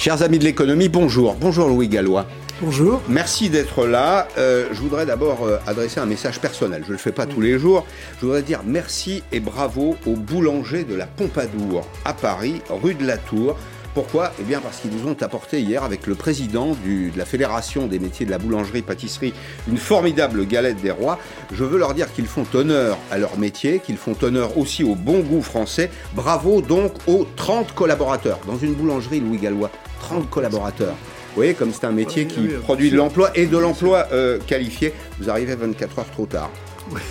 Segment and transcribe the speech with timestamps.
[0.00, 1.34] Chers amis de l'économie, bonjour.
[1.34, 2.24] Bonjour Louis Gallois.
[2.62, 3.02] Bonjour.
[3.06, 4.28] Merci d'être là.
[4.38, 6.80] Euh, je voudrais d'abord euh, adresser un message personnel.
[6.84, 7.84] Je ne le fais pas tous les jours.
[8.18, 13.06] Je voudrais dire merci et bravo au boulanger de la Pompadour à Paris, rue de
[13.06, 13.58] la Tour.
[13.92, 14.32] Pourquoi?
[14.40, 17.98] Eh bien parce qu'ils nous ont apporté hier avec le président de la Fédération des
[17.98, 19.34] métiers de la boulangerie-pâtisserie
[19.68, 21.18] une formidable galette des rois.
[21.52, 24.94] Je veux leur dire qu'ils font honneur à leur métier, qu'ils font honneur aussi au
[24.94, 25.90] bon goût français.
[26.14, 28.38] Bravo donc aux 30 collaborateurs.
[28.46, 30.94] Dans une boulangerie, Louis Gallois, 30 collaborateurs.
[31.30, 34.92] Vous voyez, comme c'est un métier qui produit de l'emploi et de l'emploi euh, qualifié,
[35.18, 36.50] vous arrivez 24 heures trop tard.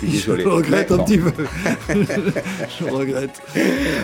[0.02, 1.32] Je regrette un petit peu.
[2.78, 3.42] je regrette.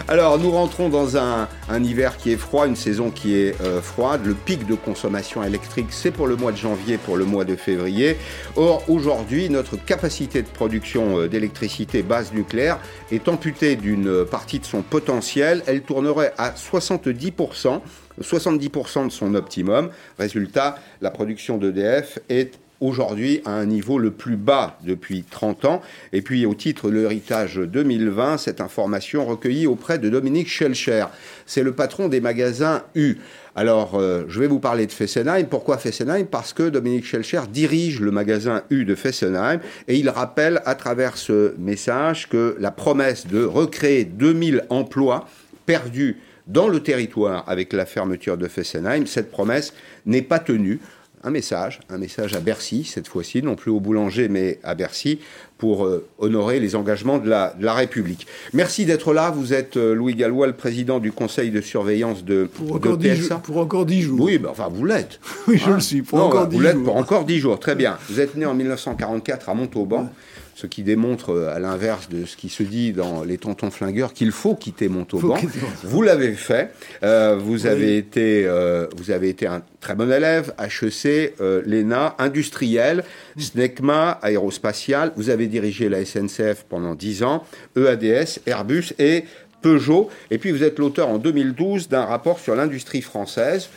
[0.08, 1.48] Alors, nous rentrons dans un,
[1.82, 4.22] hiver qui est froid, une saison qui est euh, froide.
[4.24, 7.56] Le pic de consommation électrique, c'est pour le mois de janvier, pour le mois de
[7.56, 8.16] février.
[8.56, 12.78] Or, aujourd'hui, notre capacité de production euh, d'électricité base nucléaire
[13.10, 15.62] est amputée d'une partie de son potentiel.
[15.66, 17.80] Elle tournerait à 70%.
[18.22, 19.90] 70% de son optimum.
[20.18, 25.82] Résultat, la production d'EDF est aujourd'hui à un niveau le plus bas depuis 30 ans.
[26.12, 31.06] Et puis au titre de l'héritage 2020, cette information recueillie auprès de Dominique Schelcher.
[31.46, 33.16] C'est le patron des magasins U.
[33.54, 35.46] Alors, euh, je vais vous parler de Fessenheim.
[35.46, 36.26] Pourquoi Fessenheim?
[36.26, 41.16] Parce que Dominique Schelcher dirige le magasin U de Fessenheim et il rappelle à travers
[41.16, 45.26] ce message que la promesse de recréer 2000 emplois
[45.64, 49.74] perdus dans le territoire avec la fermeture de Fessenheim, cette promesse
[50.04, 50.80] n'est pas tenue
[51.26, 55.18] un message, un message à Bercy, cette fois-ci, non plus au boulanger, mais à Bercy,
[55.58, 58.28] pour euh, honorer les engagements de la, République.
[58.52, 59.30] Merci d'être là.
[59.30, 63.38] Vous êtes euh, Louis Gallois, le président du conseil de surveillance de, pour encore PSA.
[63.38, 64.20] pour encore dix jours.
[64.20, 65.18] Oui, ben, enfin, vous l'êtes.
[65.48, 66.60] oui, je le suis, pour encore dix jours.
[66.60, 67.98] Vous l'êtes pour encore dix jours, très bien.
[68.08, 70.08] Vous êtes né en 1944 à Montauban
[70.56, 74.14] ce qui démontre, euh, à l'inverse de ce qui se dit dans les tontons flingueurs,
[74.14, 75.36] qu'il faut quitter Montauban.
[75.84, 76.72] Vous l'avez fait.
[77.02, 83.04] Euh, vous, avez été, euh, vous avez été un très bon élève, HEC, l'ENA, industriel,
[83.36, 85.12] SNECMA, aérospatial.
[85.16, 87.44] Vous avez dirigé la SNCF pendant 10 ans,
[87.76, 89.24] EADS, Airbus et
[89.60, 90.08] Peugeot.
[90.30, 93.68] Et puis vous êtes l'auteur en 2012 d'un rapport sur l'industrie française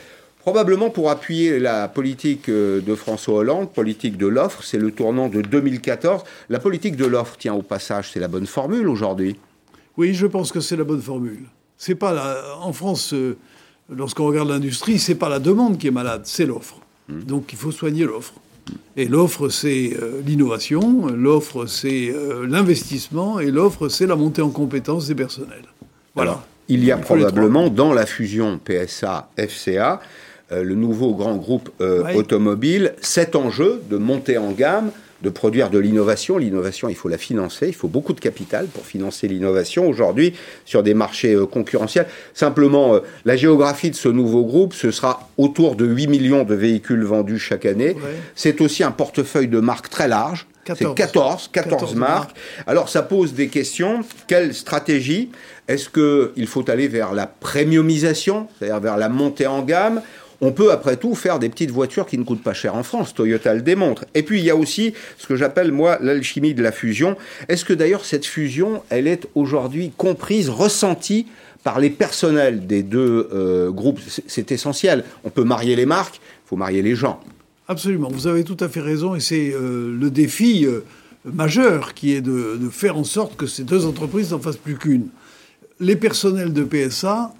[0.49, 5.29] Probablement pour appuyer la politique euh, de François Hollande, politique de l'offre, c'est le tournant
[5.29, 6.23] de 2014.
[6.49, 9.35] La politique de l'offre, tiens, au passage, c'est la bonne formule aujourd'hui
[9.95, 11.43] Oui, je pense que c'est la bonne formule.
[11.77, 12.41] C'est pas la...
[12.63, 13.37] En France, euh,
[13.95, 16.79] lorsqu'on regarde l'industrie, c'est pas la demande qui est malade, c'est l'offre.
[17.09, 17.19] Hmm.
[17.25, 18.33] Donc il faut soigner l'offre.
[18.97, 22.11] Et l'offre, c'est euh, l'innovation, l'offre, c'est
[22.47, 25.65] l'investissement, et l'offre, c'est la montée en compétence des personnels.
[26.15, 26.43] Voilà.
[26.69, 30.01] il y a probablement dans la fusion PSA-FCA
[30.51, 35.77] le nouveau grand groupe euh, automobile, cet enjeu de monter en gamme, de produire de
[35.77, 36.37] l'innovation.
[36.37, 40.33] L'innovation, il faut la financer, il faut beaucoup de capital pour financer l'innovation aujourd'hui
[40.65, 42.07] sur des marchés euh, concurrentiels.
[42.33, 47.03] Simplement, la géographie de ce nouveau groupe, ce sera autour de 8 millions de véhicules
[47.03, 47.95] vendus chaque année.
[48.35, 50.47] C'est aussi un portefeuille de marques très large.
[50.75, 52.35] C'est 14, 14, marques.
[52.67, 54.01] Alors ça pose des questions.
[54.27, 55.31] Quelle stratégie?
[55.67, 60.01] Est-ce qu'il faut aller vers la premiumisation, c'est-à-dire vers la montée en gamme?
[60.41, 63.13] On peut après tout faire des petites voitures qui ne coûtent pas cher en France.
[63.13, 64.05] Toyota le démontre.
[64.13, 67.17] Et puis il y a aussi ce que j'appelle moi l'alchimie de la fusion.
[67.47, 71.27] Est-ce que d'ailleurs cette fusion, elle est aujourd'hui comprise, ressentie
[71.63, 73.99] par les personnels des deux euh, groupes?
[74.27, 75.03] C'est essentiel.
[75.23, 77.19] On peut marier les marques, il faut marier les gens.
[77.67, 80.83] Absolument, vous avez tout à fait raison, et c'est euh, le défi euh,
[81.23, 84.75] majeur qui est de, de, faire en sorte que ces deux entreprises n'en fassent plus
[84.75, 85.09] qu'une.
[85.79, 87.31] Les personnels de PSA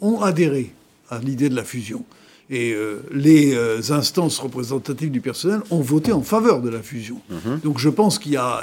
[0.00, 0.72] ont adhéré
[1.10, 2.04] à l'idée de la fusion.
[2.50, 7.20] Et euh, les euh, instances représentatives du personnel ont voté en faveur de la fusion.
[7.28, 7.60] Mhm.
[7.62, 8.62] Donc je pense qu'il y a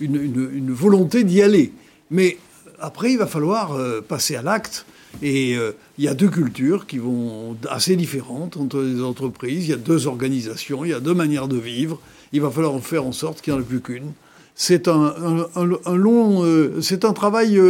[0.00, 1.72] une, volonté d'y aller.
[2.10, 2.38] Mais
[2.80, 4.86] après, il va falloir euh, passer à l'acte.
[5.22, 9.64] Et il y a deux cultures qui vont assez différentes entre les entreprises.
[9.64, 12.00] Il y a deux organisations, il y a deux manières de vivre.
[12.32, 14.10] Il va falloir en faire en sorte qu'il n'y en ait plus qu'une.
[14.56, 15.14] C'est un,
[15.54, 16.42] un, long,
[16.80, 17.60] c'est un travail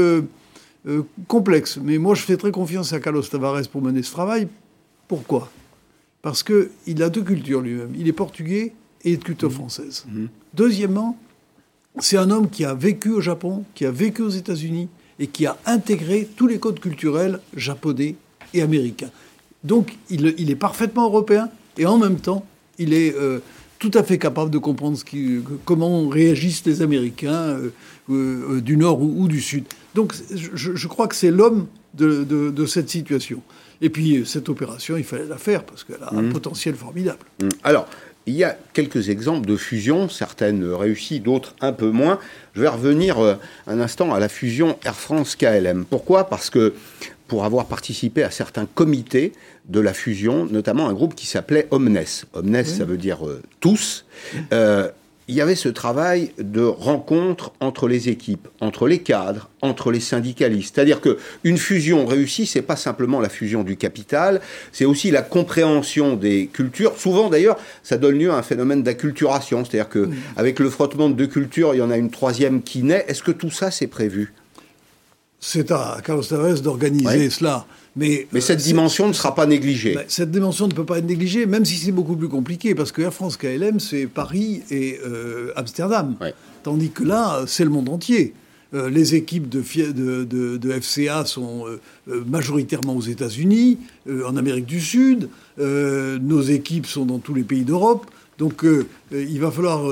[1.28, 1.78] complexe.
[1.84, 4.48] Mais moi, je fais très confiance à Carlos Tavares pour mener ce travail
[5.08, 5.50] pourquoi?
[6.22, 7.92] Parce qu'il a deux cultures lui-même.
[7.96, 8.72] Il est portugais
[9.04, 9.52] et de culture mmh.
[9.52, 10.04] française.
[10.08, 10.26] Mmh.
[10.54, 11.18] Deuxièmement,
[12.00, 15.46] c'est un homme qui a vécu au Japon, qui a vécu aux États-Unis et qui
[15.46, 18.16] a intégré tous les codes culturels japonais
[18.52, 19.10] et américains.
[19.62, 21.48] Donc il, est parfaitement européen
[21.78, 22.44] et en même temps,
[22.78, 23.40] il est euh,
[23.78, 27.70] tout à fait capable de comprendre ce qui, comment réagissent les Américains euh,
[28.10, 29.64] euh, du Nord ou, du Sud.
[29.94, 33.40] Donc je, crois que c'est l'homme de, cette situation.
[33.84, 36.32] Et puis, cette opération, il fallait la faire parce qu'elle a un mmh.
[36.32, 37.18] potentiel formidable.
[37.38, 37.48] Mmh.
[37.64, 37.86] Alors,
[38.24, 42.18] il y a quelques exemples de fusion, certaines réussies, d'autres un peu moins.
[42.54, 43.34] Je vais revenir euh,
[43.66, 45.84] un instant à la fusion Air France-KLM.
[45.84, 46.24] Pourquoi?
[46.30, 46.72] Parce que
[47.28, 49.34] pour avoir participé à certains comités
[49.66, 52.02] de la fusion, notamment un groupe qui s'appelait Omnes.
[52.32, 54.06] Omnes, ça veut dire euh, tous.
[54.54, 54.88] Euh,
[55.26, 60.00] il y avait ce travail de rencontre entre les équipes, entre les cadres, entre les
[60.00, 60.74] syndicalistes.
[60.74, 64.40] C'est-à-dire que une fusion réussie, c'est pas simplement la fusion du capital,
[64.72, 66.98] c'est aussi la compréhension des cultures.
[66.98, 69.64] Souvent, d'ailleurs, ça donne lieu à un phénomène d'acculturation.
[69.64, 72.82] C'est-à-dire que avec le frottement de deux cultures, il y en a une troisième qui
[72.82, 73.04] naît.
[73.08, 74.34] Est-ce que tout ça, c'est prévu?
[75.40, 77.66] C'est à Carlos Tavares d'organiser cela.
[77.96, 79.94] Mais, Mais cette euh, dimension ne sera pas négligée.
[79.94, 82.92] Ben, cette dimension ne peut pas être négligée, même si c'est beaucoup plus compliqué, parce
[82.92, 86.16] que Air France KLM, c'est Paris et euh, Amsterdam.
[86.62, 88.34] Tandis que là, c'est le monde entier.
[88.72, 89.62] Euh, les équipes de,
[90.24, 91.66] de, de, FCA sont
[92.06, 95.28] majoritairement aux États-Unis, en Amérique du Sud.
[95.58, 98.06] nos équipes sont dans tous les pays d'Europe.
[98.38, 98.64] Donc
[99.12, 99.88] il va falloir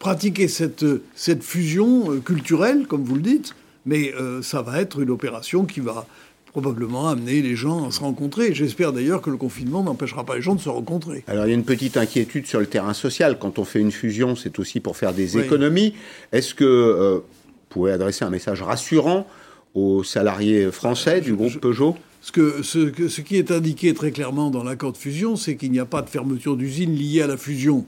[0.00, 0.84] pratiquer cette,
[1.14, 3.54] cette fusion culturelle, comme vous le dites,
[3.84, 4.12] mais
[4.42, 6.06] ça va être une opération qui va
[6.56, 8.54] probablement amener les gens à se rencontrer.
[8.54, 11.22] J'espère d'ailleurs que le confinement n'empêchera pas les gens de se rencontrer.
[11.26, 13.38] Alors il y a une petite inquiétude sur le terrain social.
[13.38, 15.92] Quand on fait une fusion, c'est aussi pour faire des économies.
[16.32, 17.22] Est-ce que euh, vous
[17.68, 19.26] pouvez adresser un message rassurant
[19.74, 21.94] aux salariés français du groupe Peugeot?
[22.22, 25.72] Ce, que, ce, ce, qui est indiqué très clairement dans l'accord de fusion, c'est qu'il
[25.72, 27.84] n'y a pas de fermeture d'usine liée à la fusion.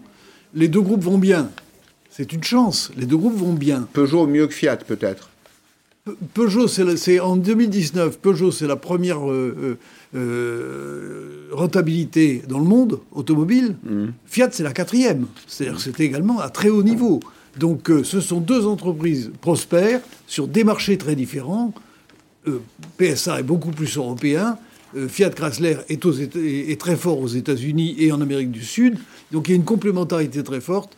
[0.53, 1.51] Les deux groupes vont bien.
[2.11, 2.93] C'est une chance.
[2.99, 3.89] Les deux groupes vont bien.
[3.95, 5.31] Peugeot mieux que Fiat, peut-être?
[6.35, 9.77] Peugeot, c'est en 2019, Peugeot, c'est la première euh,
[10.15, 13.77] euh, euh, rentabilité dans le monde automobile.
[13.85, 14.07] Mm.
[14.27, 15.27] Fiat, c'est la quatrième.
[15.47, 17.21] C'est-à-dire c'était également à très haut niveau.
[17.59, 21.73] Donc ce sont deux entreprises prospères sur des marchés très différents.
[22.99, 24.59] PSA est beaucoup plus européen.
[25.09, 28.97] Fiat Chrysler est, est très fort aux États-Unis et en Amérique du Sud.
[29.33, 30.97] Donc il y a une complémentarité très forte.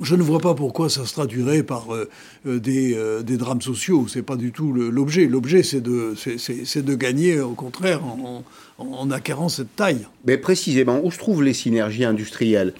[0.00, 2.08] Je ne vois pas pourquoi ça se traduirait par euh,
[2.46, 4.06] euh, des, euh, des, drames sociaux.
[4.08, 5.26] C'est pas du tout l'objet.
[5.26, 8.42] L'objet, c'est de, de, gagner, au contraire, en,
[8.78, 10.06] en, acquérant cette taille.
[10.24, 12.72] Mais précisément, où se trouvent les synergies industrielles?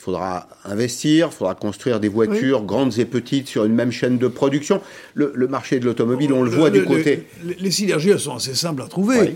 [0.00, 4.16] Il faudra investir, il faudra construire des voitures grandes et petites sur une même chaîne
[4.16, 4.80] de production.
[5.14, 7.26] Le, marché de l'automobile, on le, voit du côté.
[7.58, 9.34] Les, synergies, elles sont assez simples à trouver.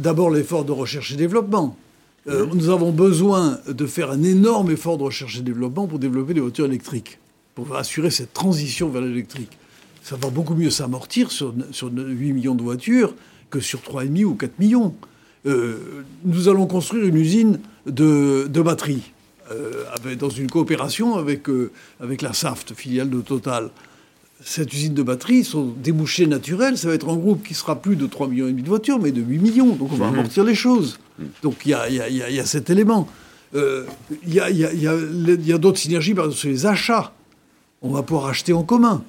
[0.00, 1.78] D'abord, l'effort de recherche et développement.
[2.26, 6.34] Euh, nous avons besoin de faire un énorme effort de recherche et développement pour développer
[6.34, 7.18] des voitures électriques,
[7.54, 9.58] pour assurer cette transition vers l'électrique.
[10.02, 13.14] Ça va beaucoup mieux s'amortir sur, sur 8 millions de voitures
[13.50, 14.94] que sur 3,5 ou 4 millions.
[15.46, 19.12] Euh, nous allons construire une usine de, de batteries
[19.50, 19.84] euh,
[20.18, 21.46] dans une coopération avec,
[22.00, 23.70] avec la SAFT, filiale de Total
[24.44, 27.96] cette usine de batterie, son débouché naturel, ça va être un groupe qui sera plus
[27.96, 29.74] de 3,5 millions de voitures, mais de 8 millions.
[29.74, 30.14] Donc on va mhm.
[30.14, 30.98] amortir les choses.
[31.42, 33.08] Donc il y a, cet élément.
[33.54, 33.88] Il
[34.26, 37.12] y a, d'autres synergies, par exemple, sur les achats.
[37.82, 39.04] On va pouvoir acheter en commun.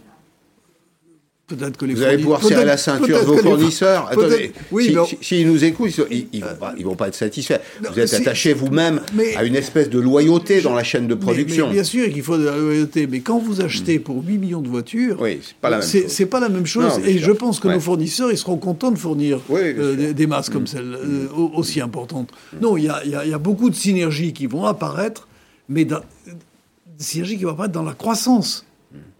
[1.47, 4.07] Peut-être que les Vous allez pouvoir serrer la ceinture de vos fournisseurs.
[4.09, 7.59] Attendez, s'ils si, nous écoutent, ils ne vont, vont, pas être satisfaits.
[7.81, 9.01] vous êtes attaché vous-même
[9.35, 11.69] à une espèce de loyauté dans la chaîne de production.
[11.69, 14.67] bien sûr qu'il faut de la loyauté, mais quand vous achetez pour 8 millions de
[14.67, 16.25] voitures, oui, c'est pas la même chose.
[16.25, 16.99] pas la même chose.
[17.05, 20.63] et je pense que nos fournisseurs, ils seront contents de fournir euh, des, masses comme
[20.63, 20.67] mm.
[20.67, 22.31] celles euh, aussi importantes.
[22.59, 25.27] Non, il y a, y a, beaucoup de synergies qui vont apparaître,
[25.69, 28.65] mais dans, des synergies qui vont apparaître dans la croissance.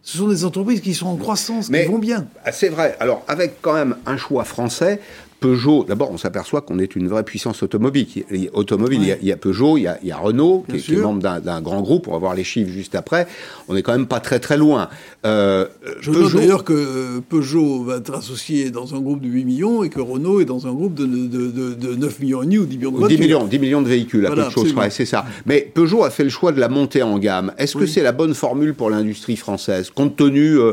[0.05, 2.27] Ce sont des entreprises qui sont en croissance, qui vont bien.
[2.45, 2.95] Ah, c'est vrai.
[2.99, 5.01] Alors, avec quand même un choix français,
[5.39, 8.07] Peugeot, d'abord, on s'aperçoit qu'on est une vraie puissance automobile.
[8.53, 12.07] Automobile, il, y a, Peugeot, il y a, Renault, qui, est membre d'un grand groupe.
[12.07, 13.27] On va voir les chiffres juste après.
[13.67, 14.89] On est quand même pas très très loin.
[15.25, 15.67] Euh,
[15.99, 16.23] Je Peugeot...
[16.23, 19.99] note d'ailleurs que Peugeot va être associé dans un groupe de 8 millions et que
[19.99, 23.17] Renault est dans un groupe de, 9 millions et demi ou 10 millions de voitures.
[23.17, 25.25] 10 millions, 10 millions de véhicules, à peu de choses c'est ça.
[25.45, 27.51] Mais Peugeot a fait le choix de la montée en gamme.
[27.57, 30.71] Est-ce que c'est la bonne formule pour l'industrie française, compte tenu euh,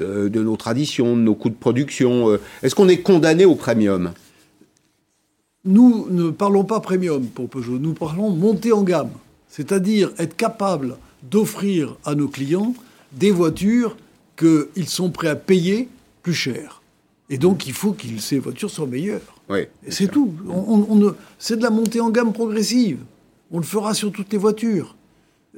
[0.00, 4.13] euh, de nos traditions, de nos coûts de production Est-ce qu'on est condamné au premium?
[5.64, 9.10] Nous ne parlons pas premium pour Peugeot, nous parlons montée en gamme,
[9.48, 12.74] c'est-à-dire être capable d'offrir à nos clients
[13.12, 13.96] des voitures
[14.36, 15.88] qu'ils sont prêts à payer
[16.22, 16.82] plus cher.
[17.30, 19.20] Et donc, il faut que ces voitures soient meilleures.
[19.48, 20.34] Oui, c'est tout.
[20.48, 22.98] On, c'est de la montée en gamme progressive.
[23.50, 24.94] On le fera sur toutes les voitures.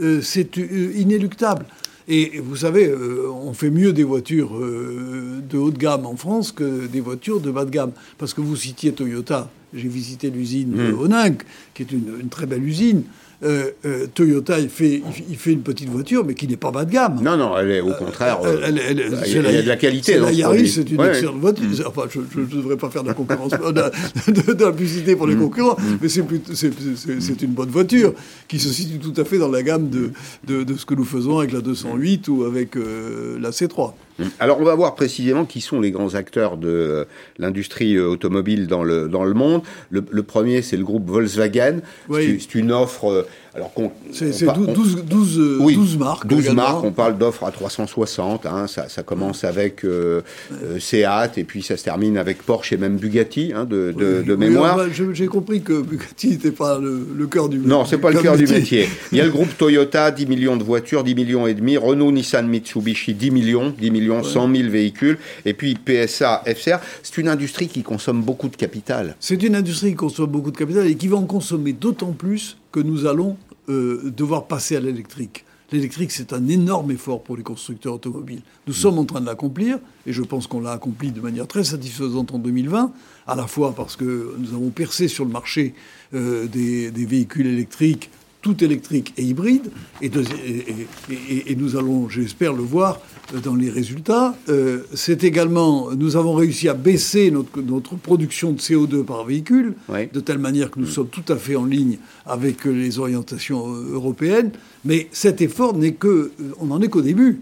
[0.01, 1.67] Euh, c'est euh, inéluctable.
[2.09, 6.53] Et vous savez, euh, on fait mieux des voitures de haut de gamme en France
[6.53, 7.93] que des voitures de bas de gamme.
[8.19, 9.51] Parce que vous citiez Toyota.
[9.75, 10.99] J'ai visité l'usine de mmh.
[10.99, 11.43] Honinck,
[11.75, 13.03] qui est une, très belle usine.
[13.43, 16.85] Euh, euh, Toyota, il fait, il fait une petite voiture, mais qui n'est pas bas
[16.85, 17.21] de gamme.
[17.23, 18.39] Non, non, elle est au contraire.
[18.45, 20.19] Euh, elle- elle- elle- il y a, il y a de la qualité.
[20.19, 21.09] dans la ce Yaris, c'est une Ouais.
[21.09, 21.65] excellente voiture.
[21.67, 21.83] Mm.
[21.87, 23.53] Enfin, je ne devrais pas faire de la concurrence,
[25.17, 28.15] pour les concurrents, mais c'est une bonne voiture
[28.49, 30.11] qui se situe tout à fait dans la gamme de,
[30.47, 33.93] de, de ce que nous faisons avec la 208 ou avec la C3.
[34.41, 37.05] Alors, on va voir précisément qui sont les grands acteurs de euh,
[37.39, 39.63] l'industrie euh, automobile dans le, dans le monde.
[39.91, 41.81] Le, le premier, c'est le groupe Volkswagen.
[42.09, 42.39] Oui.
[42.41, 43.27] C'est- C'est une offre.
[43.57, 46.27] Alors qu'on, C'est on c'est pa- 12, on- 12, 12, euh, Oui, 12 marques.
[46.27, 46.63] 12 également.
[46.63, 50.21] marques, on parle d'offres à 360, hein, ça, ça commence avec euh,
[50.53, 54.23] euh, Seat et puis ça se termine avec Porsche et même Bugatti hein, de, de,
[54.23, 54.79] de Oui, mémoire.
[55.13, 58.37] J'ai compris que Bugatti n'était pas le, le cœur du Non, c'est pas le cœur
[58.37, 58.89] du métier.
[59.13, 61.77] Il y a le groupe Toyota, 10 millions de voitures, 10 millions et demi.
[61.77, 65.19] Renault, Nissan, Mitsubishi, 10 millions, 10 millions, 100 000 véhicules.
[65.45, 66.79] Et puis PSA, FCR.
[67.03, 69.17] C'est une industrie qui consomme beaucoup de capital.
[69.21, 72.57] C'est une industrie qui consomme beaucoup de capital et qui va en consommer d'autant plus
[72.73, 73.37] que nous allons
[73.69, 75.45] euh, devoir passer à l'électrique.
[75.73, 78.43] L'électrique, c'est un énorme effort pour les constructeurs automobiles.
[78.69, 81.65] Nous sommes en train de l'accomplir, et je pense qu'on l'a accompli de manière très
[81.65, 82.93] satisfaisante en 2020,
[83.27, 85.75] à la fois parce que nous avons percé sur le marché
[86.15, 88.11] euh, des, des véhicules électriques,
[88.47, 90.65] tout électriques et hybrides, et, de- et-
[91.11, 93.01] et- et- et nous allons, j'espère, le voir
[93.35, 94.37] euh, dans les résultats.
[94.49, 99.75] Euh, c'est également, nous avons réussi à baisser notre, notre production de CO2 par véhicule,
[99.89, 100.07] Oui.
[100.13, 103.67] de telle manière que nous sommes tout à fait en ligne avec euh, les orientations
[103.67, 104.53] européennes.
[104.85, 107.41] Mais cet effort n'est que, on n'en est qu'au début.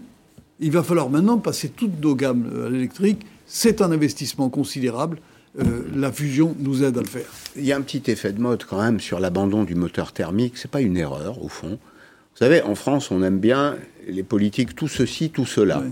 [0.59, 3.21] Il va falloir maintenant passer toutes nos gammes à l'électrique.
[3.45, 5.19] C'est un investissement considérable.
[5.59, 7.25] Euh, la fusion nous aide à le faire.
[7.55, 10.57] Il y a un petit effet de mode quand même sur l'abandon du moteur thermique.
[10.57, 11.69] C'est pas une erreur au fond.
[11.79, 15.81] Vous savez, en France, on aime bien les politiques tout ceci, tout cela.
[15.83, 15.91] Oui.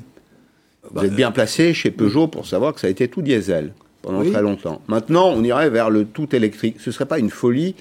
[0.84, 3.74] Vous Bah, êtes bien placé chez Peugeot pour savoir que ça a été tout diesel
[4.02, 4.32] pendant Oui.
[4.32, 4.82] très longtemps.
[4.90, 6.76] Maintenant, on irait vers le tout électrique.
[6.80, 7.76] Ce serait pas une folie,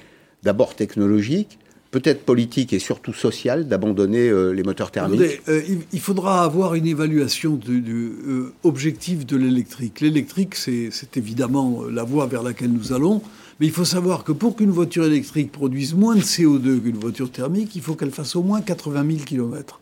[0.45, 1.59] d'abord technologique,
[1.93, 6.87] peut-être politique et surtout sociale, d'abandonner euh, les moteurs thermiques euh, il, faudra avoir une
[6.87, 7.85] évaluation du,
[8.27, 10.01] euh, objective de l'électrique.
[10.01, 13.23] L'électrique, c'est évidemment la voie vers laquelle nous allons,
[13.61, 17.31] mais il faut savoir que pour qu'une voiture électrique produise moins de CO2 qu'une voiture
[17.31, 19.81] thermique, il faut qu'elle fasse au moins 80 000 km.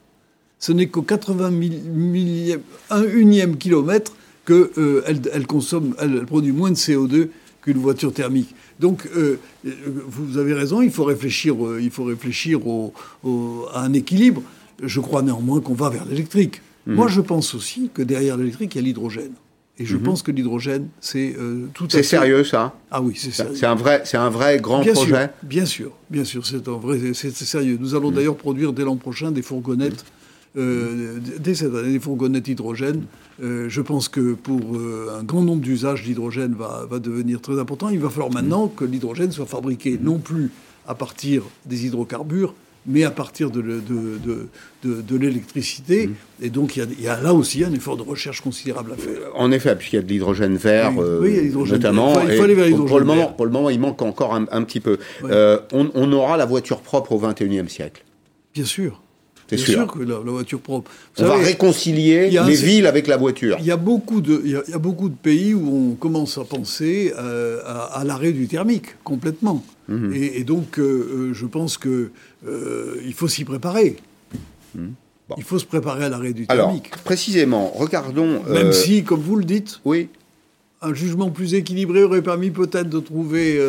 [0.58, 1.60] Ce n'est qu'au 80 000
[1.94, 4.14] millième, un unième kilomètre
[4.44, 4.68] qu'elle
[5.06, 7.28] elle, elle consomme, elle produit moins de CO2
[7.62, 8.54] qu'une voiture thermique.
[8.80, 9.70] Donc, euh, euh,
[10.08, 14.42] vous avez raison, il faut réfléchir, euh, il faut réfléchir au- au- à un équilibre.
[14.82, 16.62] Je crois néanmoins qu'on va vers l'électrique.
[16.86, 19.32] Moi, je pense aussi que derrière l'électrique, il y a l'hydrogène.
[19.78, 22.74] Et je pense que l'hydrogène, c'est euh, tout à C'est sérieux ça?
[22.90, 23.54] Ah oui, c'est sérieux.
[23.54, 25.10] C'est un vrai, c'est un vrai grand Bien projet?
[25.10, 27.78] sûr, bien sûr, bien sûr, c'est un vrai, c'est c'est sérieux.
[27.80, 30.04] Nous allons d'ailleurs produire dès l'an prochain des fourgonnettes,
[30.56, 33.04] euh, dès cette année, des fourgonnettes hydrogène.
[33.42, 37.58] Euh, je pense que pour euh, un grand nombre d'usages, l'hydrogène va, va devenir très
[37.58, 37.88] important.
[37.88, 40.50] Il va falloir maintenant que l'hydrogène soit fabriqué non plus
[40.86, 42.54] à partir des hydrocarbures,
[42.86, 44.48] mais à partir de, le- de, de,
[44.84, 46.10] de- de l'électricité.
[46.42, 48.92] Et donc il y, a, il y a là aussi un effort de recherche considérable
[48.92, 49.18] à faire.
[49.36, 51.76] En effet, puisqu'il y a de l'hydrogène vert, Oui, euh, oui, il y a l'hydrogène
[51.76, 52.14] notamment.
[52.14, 52.22] vert.
[52.24, 53.36] Il faut- il et faut aller vers l'hydrogène pour le moment, vert.
[53.36, 54.98] pour le moment, il manque encore un, un petit peu.
[55.24, 58.02] Euh, on, on aura la voiture propre au 21e siècle.
[58.54, 59.00] Bien sûr.
[59.56, 59.74] C'est sûr.
[59.74, 60.90] sûr que la, la voiture propre.
[61.16, 63.56] Vous On va réconcilier a les villes avec la voiture.
[63.60, 65.90] Il y a beaucoup de, il y a, il y a beaucoup de pays où
[65.92, 69.64] on commence à penser euh, à, à l'arrêt du thermique complètement.
[69.88, 70.12] Mhm.
[70.14, 72.10] Et, et donc, euh, euh, je pense que
[72.46, 73.96] euh, il faut s'y préparer.
[74.74, 74.92] Mhm.
[75.28, 75.34] Bon.
[75.38, 76.90] Il faut se préparer à l'arrêt du Alors, thermique.
[77.04, 78.42] précisément, regardons.
[78.48, 80.08] Même si, comme vous le dites, Oui,
[80.82, 83.60] un jugement plus équilibré aurait permis peut-être de trouver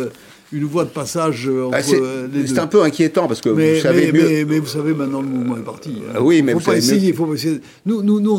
[0.54, 2.60] une voie de passage euh, entre Ah, c'est euh, les c'est deux.
[2.60, 4.28] un peu inquiétant parce que mais, vous savez mais, mieux.
[4.28, 5.92] mais- mais vous savez, maintenant le mouvement est parti.
[6.00, 6.14] hein.
[6.16, 7.62] Ah oui, mais faut vous pas savez mieux- essayer, faut essayer.
[7.86, 8.32] Nous, nous, nous,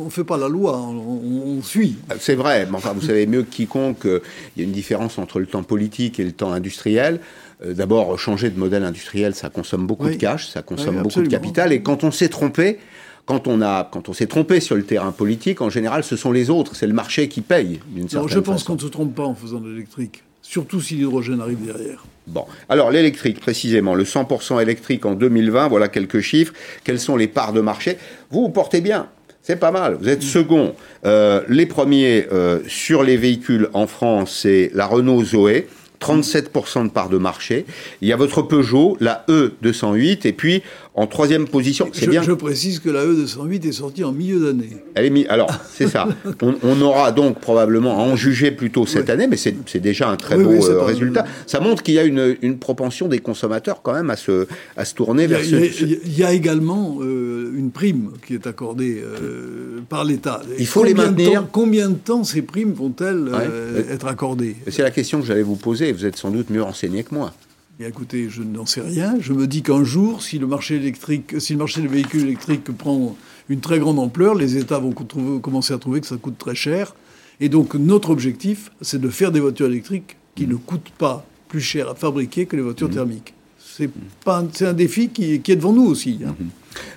[0.00, 1.96] on ne fait pas la loi, on, suit.
[2.18, 4.20] C'est vrai, mais enfin, vous savez mieux que quiconque qu'il
[4.56, 7.20] y a une différence entre le temps politique et le temps industriel.
[7.64, 10.12] Euh, D'abord, changer de modèle industriel, ça consomme beaucoup Oui.
[10.12, 11.72] de cash, ça consomme Oui, beaucoup de capital.
[11.74, 12.78] Et quand on s'est trompé,
[13.26, 16.32] quand on a, quand on s'est trompé sur le terrain politique, en général, ce sont
[16.32, 18.86] les autres, c'est le marché qui paye d'une Non, certaine je pense qu'on ne se
[18.86, 22.04] trompe pas en faisant de l'électrique, surtout si l'hydrogène arrive derrière.
[22.26, 26.52] Bon, alors l'électrique précisément, le 100% électrique en 2020, voilà quelques chiffres.
[26.84, 27.98] Quelles sont les parts de marché?
[28.30, 29.08] Vous vous portez bien.
[29.42, 29.96] C'est pas mal.
[30.00, 30.74] Vous êtes second.
[31.04, 35.66] Euh, les premiers euh, sur les véhicules en France, c'est la Renault Zoé,
[36.00, 37.64] 37% de part de marché.
[38.00, 40.62] Il y a votre Peugeot, la E208, et puis
[41.00, 42.22] en troisième position, c'est Je, bien.
[42.22, 44.76] je précise que la E208 est sortie en milieu d'année.
[44.94, 45.28] Elle est.
[45.28, 46.08] Alors, c'est ça.
[46.42, 50.16] On, on aura donc probablement à en juger plutôt cette année, mais c'est déjà un
[50.16, 51.24] très Oui, beau oui, euh, résultat.
[51.46, 54.84] Ça montre qu'il y a une, une propension des consommateurs quand même à se, à
[54.84, 55.56] se tourner vers ce.
[56.04, 60.42] il y a également euh, une prime qui est accordée euh, par l'État.
[60.58, 61.40] Il faut les de maintenir.
[61.42, 63.94] temps- combien de temps ces primes vont-elles euh, Ouais.
[63.94, 64.56] être accordées?
[64.68, 65.92] C'est la question que j'allais vous poser.
[65.92, 67.32] Vous êtes sans doute mieux renseigné que moi.
[67.80, 69.16] Et écoutez, je n'en sais rien.
[69.20, 72.70] Je me dis qu'un jour, si le marché électrique, si le marché des véhicules électriques
[72.76, 73.16] prend
[73.48, 76.94] une très grande ampleur, les États vont commencer à trouver que ça coûte très cher.
[77.40, 81.62] Et donc notre objectif, c'est de faire des voitures électriques qui ne coûtent pas plus
[81.62, 82.94] cher à fabriquer que les voitures mmh.
[82.94, 83.34] thermiques.
[83.58, 83.88] C'est
[84.26, 86.20] pas, c'est un défi qui, est devant nous aussi.
[86.22, 86.36] Hein.
[86.38, 86.44] Mmh.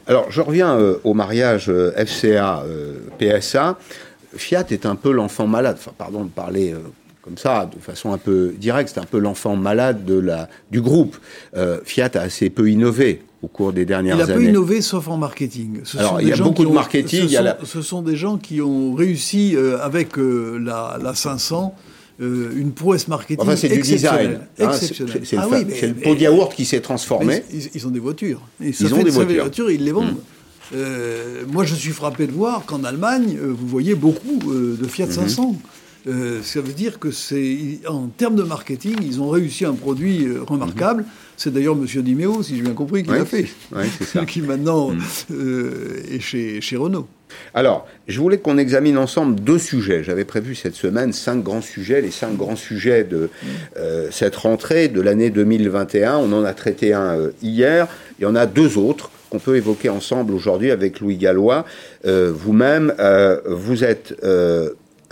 [0.08, 2.66] Alors je reviens euh, au mariage euh, FCA
[3.20, 3.80] PSA.
[4.36, 5.78] Fiat est un peu l'enfant malade.
[5.80, 6.80] Enfin, pardon de parler euh,
[7.24, 10.82] comme ça, de façon un peu directe, c'est un peu l'enfant malade de la, du
[10.82, 11.18] groupe.
[11.86, 14.26] Fiat a assez peu innové au cours des dernières années.
[14.28, 15.82] Il a peu innové, sauf en marketing.
[15.98, 17.30] Alors, il y a beaucoup de marketing.
[17.30, 21.74] Ce, sont, ce sont des gens qui ont réussi avec la, la 500
[22.22, 24.40] euh, une prouesse marketing enfin, c'est du design.
[24.60, 27.44] Hein, c'est ah le, pot de yaourt qui s'est transformé.
[27.74, 28.40] Ils, ont des voitures.
[28.62, 29.72] ils ont des voitures.
[29.72, 30.18] ils les vendent.
[30.76, 35.10] Euh, moi, je suis frappé de voir qu'en Allemagne, euh, vous voyez beaucoup de Fiat
[35.10, 35.56] 500.
[36.06, 36.42] Hmm.
[36.42, 41.04] ça veut dire que c'est en termes de marketing, ils ont réussi un produit remarquable.
[41.04, 41.34] Hmm.
[41.38, 41.86] C'est d'ailleurs M.
[42.04, 43.48] Dimeo, si j'ai bien compris, qui l'a fait.
[43.76, 44.26] Oui, c'est ça.
[44.26, 44.92] qui maintenant
[45.32, 47.08] est chez, chez Renault.
[47.54, 50.04] Alors, je voulais qu'on examine ensemble deux sujets.
[50.04, 53.30] J'avais prévu cette semaine cinq grands sujets, les cinq grands sujets de
[53.78, 56.18] euh, cette rentrée de l'année 2021.
[56.18, 57.88] On en a traité un euh, hier.
[58.20, 61.66] Il y en a deux autres qu'on peut évoquer ensemble aujourd'hui avec Louis Gallois.
[62.06, 62.94] Euh, vous-même,
[63.48, 64.16] vous êtes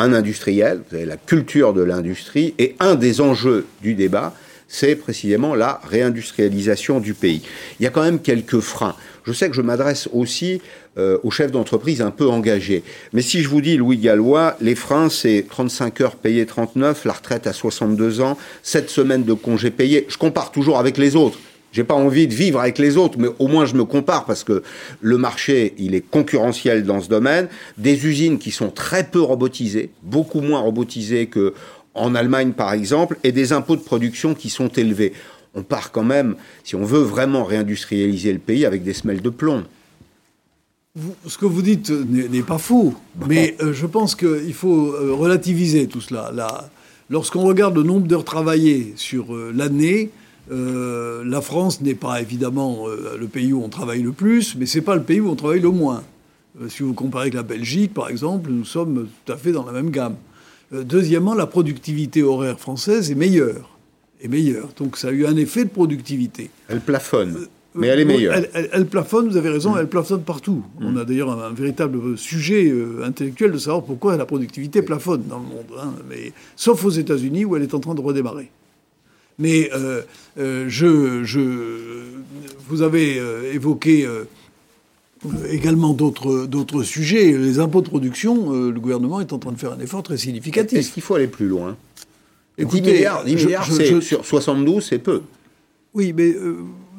[0.01, 4.33] un industriel, vous avez la culture de l'industrie, et un des enjeux du débat,
[4.67, 7.41] c'est précisément la réindustrialisation du pays.
[7.79, 8.95] Il y a quand même quelques freins.
[9.25, 10.61] Je sais que je m'adresse aussi
[10.97, 12.83] euh, aux chefs d'entreprise un peu engagés.
[13.13, 17.13] Mais si je vous dis, Louis Gallois, les freins, c'est 35 heures payées 39, la
[17.13, 20.05] retraite à 62 ans, 7 semaines de congés payés.
[20.09, 21.37] Je compare toujours avec les autres.
[21.71, 24.43] J'ai pas envie de vivre avec les autres, mais au moins je me compare parce
[24.43, 24.63] que
[24.99, 27.47] le marché, il est concurrentiel dans ce domaine.
[27.77, 31.53] Des usines qui sont très peu robotisées, beaucoup moins robotisées que
[31.93, 35.13] en Allemagne par exemple, et des impôts de production qui sont élevés.
[35.55, 39.29] On part quand même, si on veut vraiment réindustrialiser le pays, avec des semelles de
[39.29, 39.65] plomb
[41.25, 42.93] ce que vous dites n'est pas faux,
[43.27, 46.69] mais euh, je pense qu'il faut euh, relativiser tout cela.
[47.09, 50.09] Lorsqu'on regarde le nombre d'heures travaillées sur euh, l'année,
[50.51, 54.95] la France n'est pas évidemment le pays où on travaille le plus, mais c'est pas
[54.95, 56.03] le pays où on travaille le moins.
[56.67, 59.71] si vous comparez avec la Belgique, par exemple, nous sommes tout à fait dans la
[59.71, 60.15] même gamme.
[60.71, 63.77] deuxièmement, la productivité horaire française est meilleure.
[64.21, 64.69] Est meilleure.
[64.77, 66.49] Donc ça a eu un effet de productivité.
[66.67, 67.47] Elle plafonne.
[67.73, 68.35] Mais elle est meilleure.
[68.53, 69.79] Elle, plafonne, vous avez raison, mm.
[69.79, 70.63] elle plafonne partout.
[70.79, 70.85] Mm.
[70.85, 75.39] On a d'ailleurs un, véritable sujet euh, intellectuel de savoir pourquoi la productivité plafonne dans
[75.39, 75.79] le monde.
[75.79, 75.93] Hein.
[76.09, 78.49] mais, sauf aux États-Unis où elle est en train de redémarrer.
[79.41, 80.01] Mais euh,
[80.39, 81.39] euh, je, je,
[82.69, 83.21] vous avez
[83.53, 84.07] évoqué
[85.49, 87.33] également d'autres sujets.
[87.33, 90.79] Les impôts de production, le gouvernement est en train de faire un effort très significatif.
[90.79, 91.75] Est-ce qu'il faut aller plus loin?
[92.57, 95.21] Écoutez, 10 milliards, 10 milliards sur 72, c'est peu.
[95.93, 96.33] Oui, mais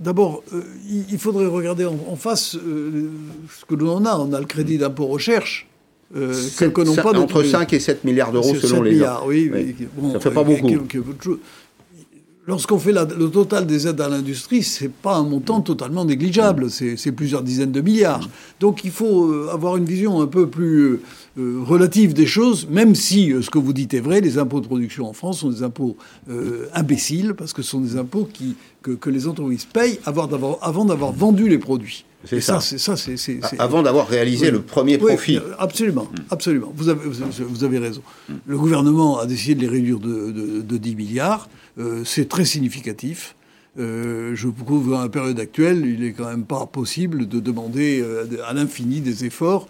[0.03, 0.63] D'abord, euh,
[1.11, 3.09] il faudrait regarder en, face euh,
[3.57, 4.17] ce que l'on en a.
[4.19, 5.69] On a le crédit d'impôt recherche.
[6.17, 9.51] Euh, que, pas entre 5 et 7 milliards d'euros selon les milliards, oui,
[9.97, 10.69] Ça ne fait pas beaucoup.
[12.49, 17.13] Lorsqu'on fait le total des aides à l'industrie, c'est pas un montant totalement négligeable, c'est
[17.13, 18.29] plusieurs dizaines de milliards.
[18.59, 21.03] Donc il faut euh, avoir une vision un peu plus euh,
[21.39, 24.67] euh, relative des choses, même si ce que vous dites est vrai, les impôts de
[24.67, 25.97] production en France sont des impôts
[26.75, 31.49] imbéciles, parce que ce sont des impôts qui, que, les entreprises payent avant d'avoir vendu
[31.49, 32.05] les produits.
[32.25, 32.61] C'est ça.
[32.61, 35.39] ça, c'est, Avant d'avoir réalisé le premier profit.
[35.59, 36.73] absolument, absolument.
[36.75, 38.03] Vous avez, vous avez raison.
[38.47, 41.49] Le gouvernement a décidé de les réduire de, de, de 10 milliards.
[41.79, 43.35] Euh, c'est très significatif.
[43.79, 48.03] Euh, je trouve dans la période actuelle, il n'est quand même pas possible de demander
[48.03, 49.67] euh, à l'infini des efforts.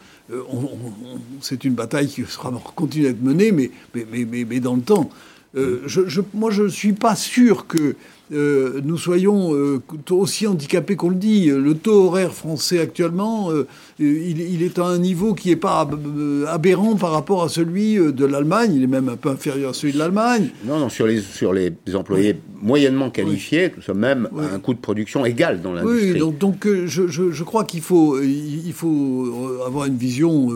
[1.41, 4.83] c'est une bataille qui sera continuer à être menée, mais, mais, mais, mais dans le
[4.83, 5.09] temps.
[5.55, 7.95] Je, moi, je ne suis pas sûr que
[8.33, 11.47] euh, nous soyons euh, aussi handicapés qu'on le dit.
[11.47, 13.67] Le taux horaire français actuellement, euh,
[13.99, 15.89] il, est à un niveau qui n'est pas
[16.49, 18.73] aberrant par rapport à celui de l'Allemagne.
[18.75, 20.49] Il est même un peu inférieur à celui de l'Allemagne.
[20.65, 24.73] Non, non, sur les, sur les employés moyennement qualifiés, nous sommes même à un coût
[24.73, 26.13] de production égal dans l'industrie.
[26.13, 30.49] Oui, donc, donc je, je, crois qu'il faut, il faut avoir une vision,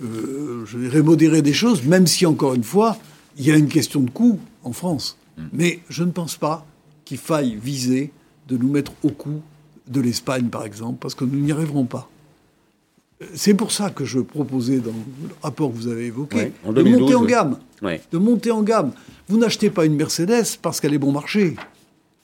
[0.00, 2.96] je dirais, modérée des choses, même si, encore une fois,
[3.38, 5.16] il y a une question de coût en France.
[5.36, 5.42] Mm.
[5.52, 6.66] Mais je ne pense pas
[7.04, 8.12] qu'il faille viser
[8.48, 9.40] de nous mettre au cou
[9.86, 12.10] de l'Espagne, par exemple, parce que nous n'y arriverons pas.
[13.34, 17.14] C'est pour ça que je proposais dans le rapport que vous avez évoqué de monter
[17.14, 17.58] en gamme.
[17.82, 18.92] De monter en gamme.
[19.28, 21.56] Vous n'achetez pas une Mercedes parce qu'elle est bon marché.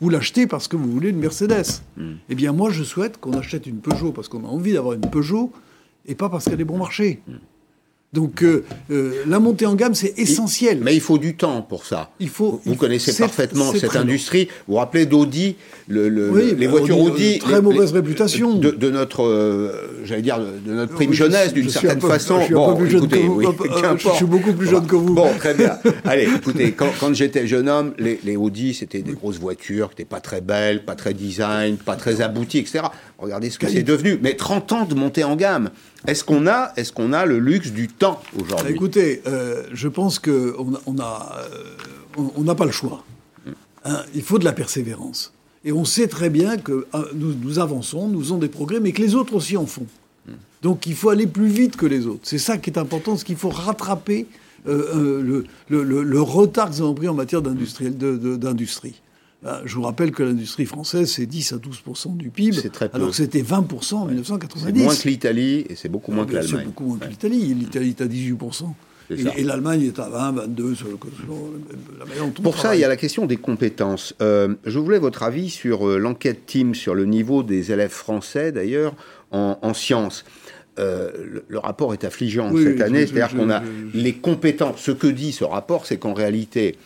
[0.00, 1.80] Vous l'achetez parce que vous voulez une Mercedes.
[1.96, 2.14] Hmm.
[2.28, 5.08] Eh bien, moi, je souhaite qu'on achète une Peugeot parce qu'on a envie d'avoir une
[5.08, 5.52] Peugeot
[6.06, 7.22] et pas parce qu'elle est bon marché.
[7.26, 7.34] Hmm.
[8.14, 10.78] Donc euh, euh, la montée en gamme, c'est essentiel.
[10.80, 12.10] mais il faut du temps pour ça.
[12.20, 14.46] Il faut, vous connaissez parfaitement cette industrie.
[14.68, 15.56] Vous vous rappelez d'Audi,
[15.88, 21.12] le, les voitures Audi, très mauvaise réputation de, notre, euh, j'allais dire, de notre prime
[21.12, 22.38] jeunesse d'une certaine façon.
[22.38, 23.42] Je suis, bon, plus jeune que vous,
[23.98, 25.14] je suis beaucoup plus jeune que vous.
[25.14, 25.76] Bon, très bien.
[26.04, 29.94] Allez, écoutez, quand, quand j'étais jeune homme, les, les Audi, c'était des grosses voitures qui
[29.94, 32.84] n'étaient pas très belles, pas très design, pas très abouties, etc.
[33.18, 34.20] Regardez ce que c'est devenu.
[34.22, 35.70] Mais 30 ans de montée en gamme.
[36.06, 38.74] Est-ce qu'on a, est qu'on a le luxe du temps aujourd'hui?
[38.74, 43.04] Écoutez, euh, je pense qu'on on a, euh, on n'a pas le choix.
[43.84, 45.32] Hein, il faut de la persévérance.
[45.64, 48.92] Et on sait très bien que euh, nous, nous, avançons, nous faisons des progrès, mais
[48.92, 49.86] que les autres aussi en font.
[50.60, 52.20] Donc il faut aller plus vite que les autres.
[52.22, 54.26] C'est ça qui est important, c'est qu'il faut rattraper
[54.66, 57.92] le, le, le, retard que nous avons pris en matière d'industrie.
[59.44, 62.56] Bah, je vous rappelle que l'industrie française, c'est 10 à 12% du PIB.
[62.56, 62.96] C'est très peu.
[62.96, 64.64] Alors que c'était 20% en 1990.
[64.64, 66.60] C'est moins que l'Italie et c'est beaucoup moins que l'Allemagne.
[66.60, 67.52] C'est beaucoup moins que l'Italie.
[67.52, 68.64] L'Italie est à 18%
[69.10, 70.98] et, l'Allemagne est à 20, 22, selon,
[71.98, 74.14] la manière dont Pour ça, il y a la question des compétences.
[74.22, 78.50] Euh, je voulais votre avis sur euh, l'enquête Team, sur le niveau des élèves français,
[78.50, 78.94] d'ailleurs,
[79.30, 80.24] en, sciences.
[80.78, 81.10] Euh,
[81.48, 84.80] le, rapport est affligeant cette année, c'est-à-dire qu'on a les compétences.
[84.80, 86.76] Ce que dit ce rapport, c'est qu'en réalité,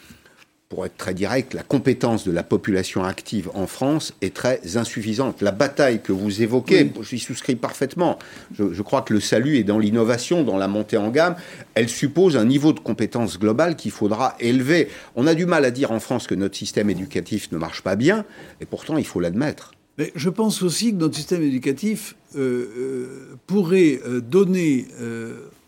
[0.68, 5.40] pour être très direct, la compétence de la population active en France est très insuffisante.
[5.40, 8.18] La bataille que vous évoquez, je j'y souscris parfaitement.
[8.52, 11.36] Je, crois que le salut est dans l'innovation, dans la montée en gamme.
[11.74, 14.88] Elle suppose un niveau de compétence globale qu'il faudra élever.
[15.16, 17.96] On a du mal à dire en France que notre système éducatif ne marche pas
[17.96, 18.26] bien,
[18.60, 19.72] et pourtant il faut l'admettre.
[19.96, 22.38] Mais je pense aussi que notre système éducatif euh,
[22.76, 24.86] euh, pourrait euh, donner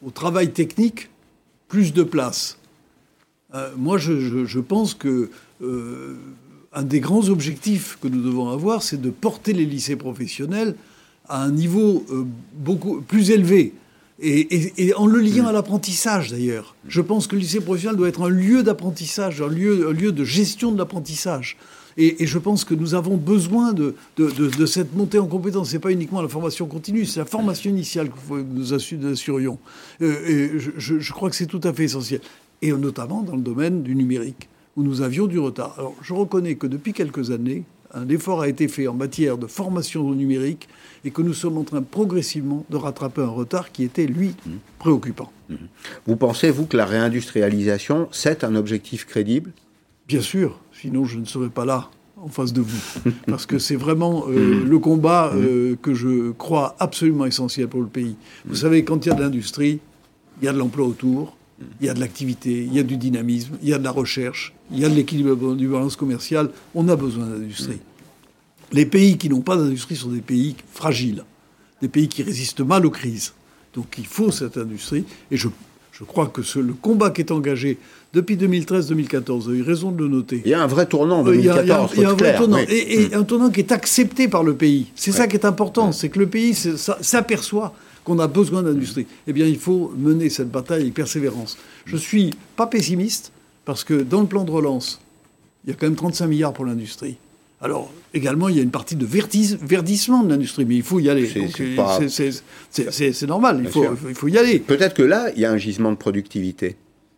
[0.02, 1.08] au travail technique
[1.68, 2.59] plus de place.
[3.54, 5.30] Euh, moi, je, pense que
[5.62, 6.14] euh,
[6.72, 10.74] un des grands objectifs que nous devons avoir, c'est de porter les lycées professionnels
[11.28, 13.74] à un niveau euh, beaucoup plus élevé.
[14.22, 16.74] Et, en le liant à l'apprentissage, d'ailleurs.
[16.86, 20.72] Je pense que le lycée professionnel doit être un lieu d'apprentissage, un lieu, de gestion
[20.72, 21.56] de l'apprentissage.
[21.96, 23.94] Et, je pense que nous avons besoin de,
[24.66, 25.70] cette montée en compétence.
[25.70, 29.58] Ce n'est pas uniquement la formation continue, c'est la formation initiale que nous assurions.
[30.02, 32.20] et je, crois que c'est tout à fait essentiel
[32.62, 35.74] et notamment dans le domaine du numérique, où nous avions du retard.
[35.78, 39.46] Alors je reconnais que depuis quelques années, un effort a été fait en matière de
[39.46, 40.68] formation au numérique
[41.04, 44.50] et que nous sommes en train progressivement de rattraper un retard qui était, lui, mmh.
[44.78, 45.32] préoccupant.
[45.48, 45.54] Mmh.
[46.06, 49.52] Vous pensez, vous, que la réindustrialisation, c'est un objectif crédible?
[50.06, 53.10] Bien sûr, sinon je ne serais pas là en face de vous.
[53.26, 54.68] Parce que c'est vraiment euh, mmh.
[54.68, 58.16] le combat euh, que je crois absolument essentiel pour le pays.
[58.44, 59.80] Vous savez, quand il y a de l'industrie,
[60.40, 61.36] il y a de l'emploi autour,
[61.80, 63.90] il y a de l'activité, il y a du dynamisme, il y a de la
[63.90, 66.50] recherche, il y a de l'équilibre du balance commercial.
[66.74, 67.80] On a besoin d'industrie.
[68.72, 71.24] Les pays qui n'ont pas d'industrie sont des pays fragiles,
[71.82, 73.32] des pays qui résistent mal aux crises.
[73.74, 75.04] Donc il faut cette industrie.
[75.30, 75.48] Et je,
[75.92, 77.78] je crois que ce, le combat qui est engagé
[78.12, 80.42] depuis 2013-2014, vous avez raison de le noter.
[80.44, 81.92] Il y a un vrai tournant en 2014.
[81.94, 82.58] Il y a, un vrai tournant.
[82.68, 83.14] Et, mm.
[83.14, 84.86] un tournant qui est accepté par le pays.
[84.94, 89.06] C'est ça qui est important, c'est que le pays s'aperçoit qu'on a besoin d'industrie.
[89.26, 91.58] Eh bien, il faut mener cette bataille avec persévérance.
[91.84, 93.32] Je ne suis pas pessimiste,
[93.64, 95.00] parce que dans le plan de relance,
[95.64, 97.16] il y a quand même 35 milliards pour l'industrie.
[97.62, 101.10] Alors, également, il y a une partie de verdissement de l'industrie, mais il faut y
[101.10, 101.30] aller.
[102.70, 104.58] C'est normal, il faut, il faut, y aller.
[104.60, 106.76] Peut-être que là, il y a un gisement de productivité.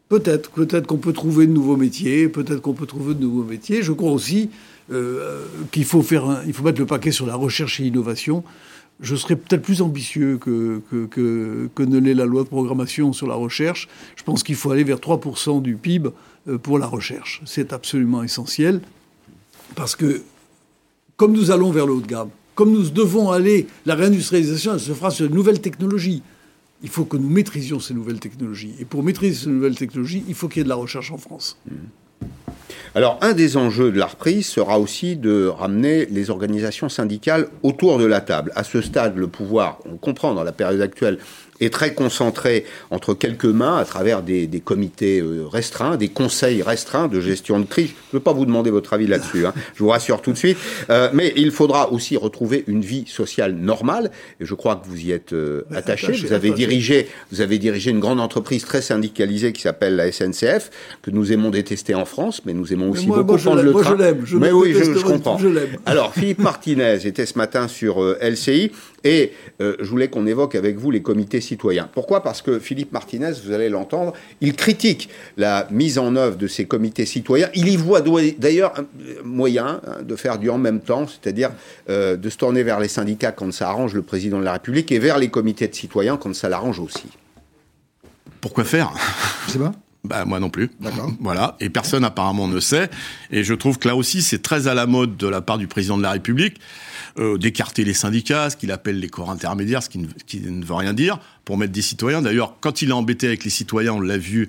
[0.09, 3.83] Peut-être, peut-être qu'on peut trouver de nouveaux métiers, peut-être qu'on peut trouver de nouveaux métiers.
[3.83, 4.51] Je crois aussi
[4.92, 8.42] euh, qu'il faut faire, il faut mettre le paquet sur la recherche et l'innovation
[9.03, 13.35] je serais peut-être plus ambitieux que, que, ne l'est la loi de programmation sur la
[13.35, 13.88] recherche.
[14.17, 16.11] Je pense qu'il faut aller vers 3% du PIB
[16.49, 17.43] euh, pour la recherche.
[17.45, 18.81] C'est absolument essentiel
[19.75, 20.23] parce que
[21.17, 24.81] comme nous allons vers le haut de gamme, comme nous devons aller, la réindustrialisation elle
[24.81, 26.23] se fera sur de nouvelles technologies.
[26.85, 28.75] Il faut que nous maîtrisions ces nouvelles technologies.
[28.79, 31.19] Et pour maîtriser ces nouvelles technologies, il faut qu'il y ait de la recherche en
[31.19, 31.57] France.
[31.67, 31.75] Mmh.
[32.94, 37.98] Alors, un des enjeux de la reprise sera aussi de ramener les organisations syndicales autour
[37.98, 38.52] de la table.
[38.55, 41.16] À ce stade, le pouvoir, on comprend dans la période actuelle,
[41.64, 47.09] est très concentré entre quelques mains à travers des, comités euh, restreints, des conseils restreints
[47.09, 47.88] de gestion de crise.
[47.88, 49.55] Je ne veux pas vous demander votre avis là-dessus, hein.
[49.75, 50.57] je vous rassure tout de suite.
[50.90, 54.11] Euh, mais il faudra aussi retrouver une vie sociale normale.
[54.40, 56.12] Et je crois que vous y êtes euh, attaché.
[56.12, 60.70] Vous avez dirigé, vous avez dirigé une grande entreprise très syndicalisée qui s'appelle la SNCF,
[61.03, 63.96] que nous aimons détester en France, mais nous aimons aussi beaucoup prendre le train.
[64.35, 65.38] mais oui, je, je comprends.
[65.87, 68.72] Alors, Philippe Martinez était ce matin sur LCI.
[69.05, 71.88] Et euh, je voulais qu'on évoque avec vous les comités citoyens.
[71.93, 72.23] Pourquoi?
[72.23, 76.67] Parce que Philippe Martinez, vous allez l'entendre, il critique la mise en œuvre de ces
[76.67, 77.49] comités citoyens.
[77.55, 78.87] Il y voit d'ailleurs un
[79.25, 81.51] moyen hein, de faire du en même temps, c'est-à-dire
[81.91, 84.93] euh, de se tourner vers les syndicats quand ça arrange le président de la République
[84.93, 87.07] et vers les comités de citoyens quand ça l'arrange aussi.
[88.41, 88.93] Pourquoi faire?
[89.47, 89.73] Je sais pas.
[90.05, 90.71] Bah, moi non plus.
[90.81, 91.11] D'accord.
[91.21, 91.57] Voilà.
[91.61, 92.91] Et personne apparemment ne sait.
[93.31, 95.69] Et je trouve que là aussi, c'est très à la mode de la part du
[95.69, 96.59] président de la République
[97.18, 100.64] euh, d'écarter les syndicats, ce qu'il appelle les corps intermédiaires, ce qui ne, qui ne,
[100.64, 102.22] veut rien dire, pour mettre des citoyens.
[102.22, 104.48] D'ailleurs, quand il est embêté avec les citoyens, on l'a vu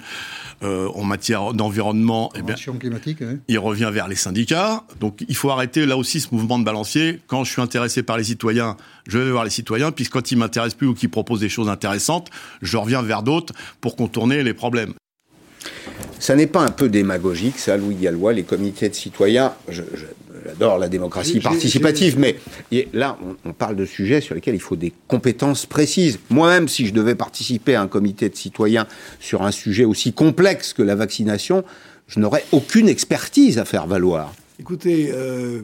[0.63, 3.39] euh, en matière d'environnement, eh bien, climatique, hein.
[3.47, 4.83] il revient vers les syndicats.
[4.99, 7.19] Donc il faut arrêter là aussi ce mouvement de balancier.
[7.27, 10.37] Quand je suis intéressé par les citoyens, je vais voir les citoyens, puis quand ils
[10.37, 12.29] m'intéressent plus ou qu'ils proposent des choses intéressantes,
[12.61, 14.93] je reviens vers d'autres pour contourner les problèmes.
[16.19, 19.53] Ça n'est pas un peu démagogique, ça, Louis Gallois, les comités de citoyens
[20.45, 22.37] J'adore la démocratie participative, mais
[22.93, 26.19] là, on, parle de sujets sur lesquels il faut des compétences précises.
[26.29, 28.87] Moi-même, si je devais participer à un comité de citoyens
[29.19, 31.63] sur un sujet aussi complexe que la vaccination,
[32.07, 34.33] je n'aurais aucune expertise à faire valoir.
[34.59, 35.61] Écoutez, euh,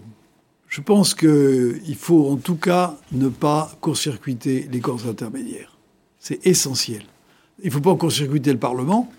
[0.67, 5.77] je pense qu'il faut en tout cas ne pas court-circuiter les corps intermédiaires.
[6.19, 7.03] C'est essentiel.
[7.61, 9.11] Il ne faut pas court-circuiter le Parlement,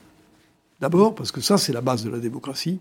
[0.81, 2.79] D'abord, parce que ça, c'est la base de la démocratie.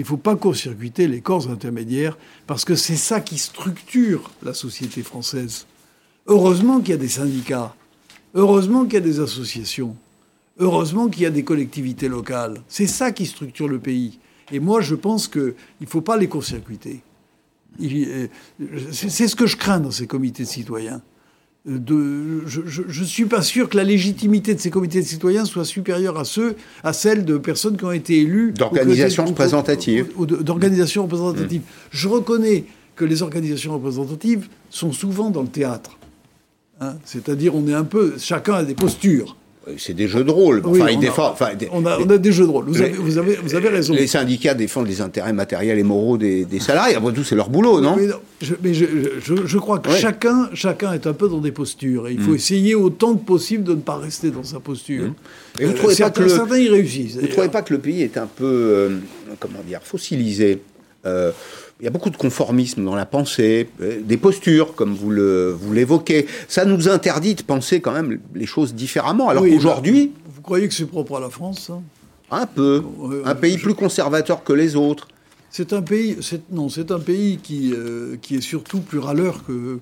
[0.00, 4.54] Il ne faut pas court-circuiter les corps intermédiaires, parce que c'est ça qui structure la
[4.54, 5.66] société française.
[6.26, 7.74] Heureusement qu'il y a des syndicats,
[8.32, 9.94] heureusement qu'il y a des associations,
[10.58, 12.62] heureusement qu'il y a des collectivités locales.
[12.66, 14.18] C'est ça qui structure le pays.
[14.50, 17.02] Et moi, je pense qu'il ne faut pas les court-circuiter.
[17.82, 18.26] Euh,
[18.92, 21.02] c'est ce que je crains dans ces comités de citoyens
[21.66, 25.64] de, je ne suis pas sûr que la légitimité de ces comités de citoyens soit
[25.64, 28.52] supérieure à ceux, à celle de personnes qui ont été élues.
[28.52, 30.08] D'organisations représentatives.
[30.18, 31.62] D'organisations représentatives.
[31.90, 32.64] Je reconnais
[32.96, 35.98] que les organisations représentatives sont souvent dans le théâtre.
[36.80, 36.94] Hein.
[37.04, 38.14] C'est-à-dire, on est un peu.
[38.18, 39.36] Chacun a des postures.
[39.76, 40.62] C'est des jeux de rôle.
[40.64, 40.86] Enfin,
[41.70, 42.64] on, a, on, a, des jeux de rôle.
[42.66, 43.92] Vous, avez, vous, avez, vous avez, raison.
[43.92, 46.94] Les syndicats défendent les intérêts matériels et moraux des, des salariés.
[46.94, 48.86] Après tout, c'est leur boulot, non Mais, je,
[49.22, 52.08] je, je, crois que chacun, chacun est un peu dans des postures.
[52.08, 52.36] Et il faut mm.
[52.36, 55.08] essayer autant que possible de ne pas rester dans sa posture.
[55.08, 55.14] Mm.
[55.60, 57.16] Et vous trouvez certains, pas que le, certains y réussissent.
[57.16, 58.96] Vous ne trouvez pas que le pays est un peu, euh,
[59.38, 60.62] comment dire, fossilisé
[61.04, 61.32] euh,
[61.80, 65.10] il y a beaucoup de conformisme dans la pensée, euh, des postures, comme vous
[65.72, 66.26] l'évoquez.
[66.46, 69.28] Ça nous interdit de penser quand même les choses différemment.
[69.28, 70.12] Alors qu'aujourd'hui.
[70.14, 71.70] Bah, vous croyez que c'est propre à la France
[72.30, 72.82] Un peu.
[73.24, 75.08] un pays plus conservateur que les autres.
[75.50, 76.16] C'est un pays,
[76.52, 79.80] non, c'est un pays qui, euh, qui est surtout plus râleur que,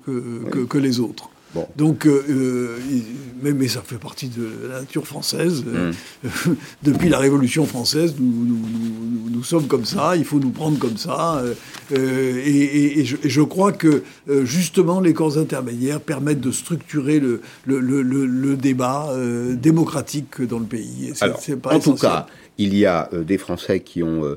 [0.51, 1.29] que, que les autres.
[1.75, 2.77] Donc, euh, euh,
[3.41, 5.63] mais, ça fait partie de la nature française.
[5.65, 6.53] Mm.
[6.83, 11.41] depuis la Révolution française, nous, sommes comme ça, il faut nous prendre comme ça.
[11.91, 14.03] Euh, et, je, crois que
[14.43, 19.09] justement, les corps intermédiaires permettent de structurer le, le, débat
[19.53, 21.13] démocratique dans le pays.
[21.65, 24.35] en tout cas, il y a des Français qui ont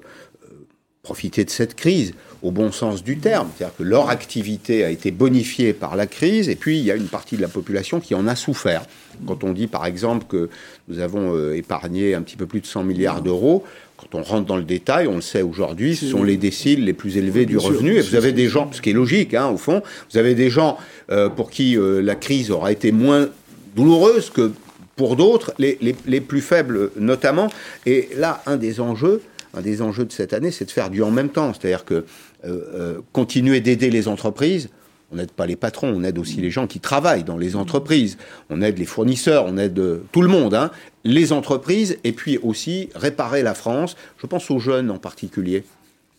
[1.02, 5.10] profité de cette crise au bon sens du terme, c'est-à-dire que leur activité a été
[5.10, 8.14] bonifiée par la crise, et puis il y a une partie de la population qui
[8.14, 8.84] en a souffert.
[9.26, 10.48] Quand on dit par exemple que
[10.86, 13.64] nous avons euh, épargné un petit peu plus de 100 milliards d'euros,
[13.96, 16.92] quand on rentre dans le détail, on le sait aujourd'hui, ce sont les déciles les
[16.92, 17.96] plus élevés du revenu.
[17.96, 20.50] Et vous avez des gens, ce qui est logique, hein, au fond, vous avez des
[20.50, 20.78] gens
[21.10, 23.28] euh, pour qui euh, la crise aura été moins
[23.74, 24.52] douloureuse que
[24.94, 27.48] pour d'autres, les, les, les, plus faibles notamment.
[27.86, 29.20] Et là, un des enjeux,
[29.54, 31.52] un des enjeux de cette année, c'est de faire du en même temps.
[31.52, 32.04] C'est-à-dire que euh,
[32.44, 34.70] euh, continuer d'aider les entreprises,
[35.10, 38.16] on n'aide pas les patrons, on aide aussi les gens qui travaillent dans les entreprises.
[38.48, 40.70] On aide les fournisseurs, on aide euh, tout le monde, hein.
[41.04, 43.96] les entreprises, et puis aussi réparer la France.
[44.18, 45.64] Je pense aux jeunes en particulier.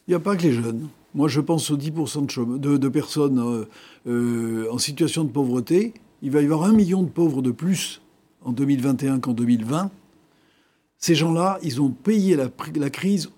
[0.07, 0.87] Il n'y a pas que les jeunes.
[1.15, 3.65] Moi, je pense aux 10% de, de, personnes
[4.07, 5.93] en situation de pauvreté.
[6.23, 8.01] Il va y avoir un million de pauvres de plus
[8.43, 9.91] en 2021 qu'en 2020.
[11.03, 13.29] Ces gens-là, ils ont payé la, crise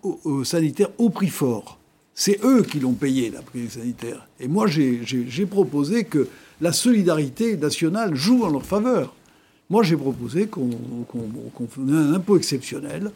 [0.44, 1.80] sanitaire au prix fort.
[2.14, 4.28] C'est eux qui l'ont payé, la crise sanitaire.
[4.40, 6.28] Et moi, j'ai proposé que
[6.62, 9.16] la solidarité nationale joue en leur faveur.
[9.72, 13.10] Moi, j'ai proposé qu'on qu un impôt exceptionnel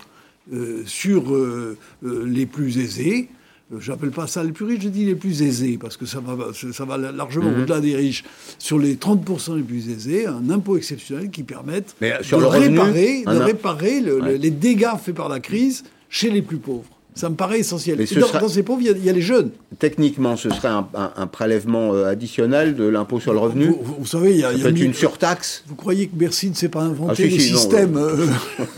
[0.51, 3.29] euh, sur euh, euh, les plus aisés,
[3.77, 6.47] j'appelle pas ça les plus riches, je dis les plus aisés, parce que ça va,
[6.53, 7.61] ça va largement mhm.
[7.61, 8.23] au-delà des riches.
[8.57, 14.01] Sur les 30% les plus aisés, un impôt exceptionnel qui permette de, réparer, de réparer
[14.37, 16.98] les dégâts faits par la crise chez les plus pauvres.
[17.19, 17.97] Ça me paraît essentiel.
[17.97, 19.49] dans, ces pauvres, il y, a les jeunes.
[19.77, 24.39] Techniquement, ce serait un, prélèvement euh, additionnel de l'impôt sur le revenu Vous, savez, il
[24.39, 25.65] y a, une, surtaxe.
[25.67, 28.25] Vous croyez que Bercy ne s'est pas inventé ah, les systèmes euh,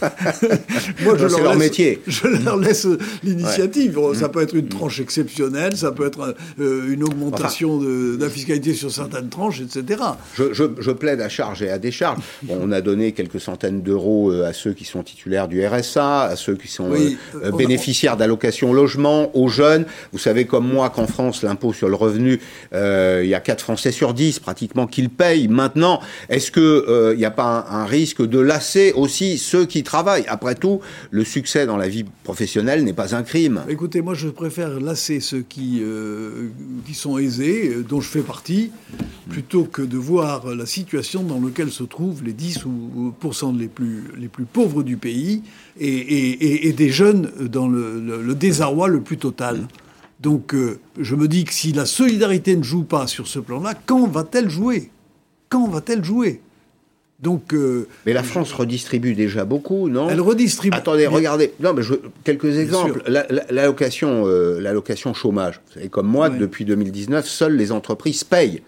[1.03, 2.01] Moi, je leur, leur laisse, métier.
[2.07, 2.87] je leur laisse
[3.23, 3.99] l'initiative.
[4.15, 8.73] Ça peut être une tranche exceptionnelle, ça peut être euh, une augmentation de, la fiscalité
[8.73, 10.01] sur certaines tranches, etc.
[10.35, 12.17] Je, plaide à charge et à décharge.
[12.49, 16.55] on a donné quelques centaines d'euros à ceux qui sont titulaires du RSA, à ceux
[16.55, 16.89] qui sont
[17.55, 19.85] bénéficiaires d'allocations allocation logement aux jeunes.
[20.13, 22.39] Vous savez comme moi qu'en France, l'impôt sur le revenu,
[22.73, 25.47] euh, il y a 4 Français sur 10 pratiquement qui le payent.
[25.47, 26.61] Maintenant, est-ce qu'il
[27.11, 30.25] il n'y a pas un, risque de lasser aussi ceux qui travaillent?
[30.27, 33.61] Après tout, le succès dans la vie professionnelle n'est pas un crime.
[33.67, 35.83] Écoutez, moi je préfère lasser ceux qui,
[36.85, 38.71] qui sont aisés, dont je fais partie,
[39.29, 43.13] plutôt que de voir la situation dans laquelle se trouvent les 10 ou
[43.57, 45.43] les plus, les plus pauvres du pays
[45.79, 49.67] et, et, des jeunes dans le, le, désarroi le plus total.
[50.19, 53.73] Donc euh, je me dis que si la solidarité ne joue pas sur ce plan-là,
[53.85, 54.91] quand va-t-elle jouer?
[55.49, 56.41] Quand va-t-elle jouer?
[57.21, 60.09] Donc, euh, mais la France redistribue déjà beaucoup, non?
[60.09, 60.75] Elle redistribue.
[60.75, 61.53] Attendez, regardez.
[61.59, 63.03] Non, mais je, quelques exemples.
[63.07, 65.61] L'allocation, euh, l'allocation chômage.
[65.67, 68.63] Vous savez, comme moi, depuis 2019, seules les entreprises payent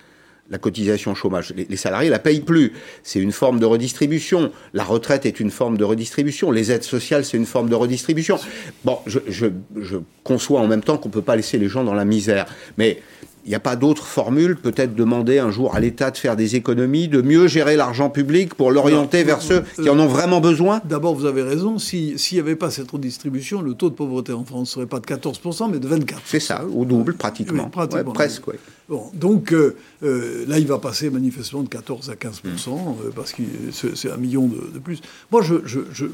[0.50, 1.54] la cotisation chômage.
[1.56, 2.74] Les, salariés la payent plus.
[3.02, 4.52] C'est une forme de redistribution.
[4.74, 6.52] La retraite est une forme de redistribution.
[6.52, 8.38] Les aides sociales, c'est une forme de redistribution.
[8.84, 9.48] Bon, je, je,
[9.80, 12.46] je conçois en même temps qu'on ne peut pas laisser les gens dans la misère.
[12.78, 13.02] Mais
[13.46, 16.56] il n'y a pas d'autre formule, peut-être demander un jour à l'État de faire des
[16.56, 20.82] économies, de mieux gérer l'argent public pour l'orienter vers ceux qui en ont vraiment besoin
[20.86, 24.46] D'abord, vous avez raison, s'il n'y avait pas cette redistribution, le taux de pauvreté en
[24.46, 26.16] France ne serait pas de 14%, mais de 24%.
[26.26, 27.70] C'est ça, au double pratiquement.
[27.70, 28.56] presque, oui.
[28.90, 32.48] Bon, donc euh, euh, là, il va passer manifestement de 14 à 15 mmh.
[32.48, 35.00] euh, parce que c'est un million de, plus.
[35.32, 36.06] Moi, je, je, je,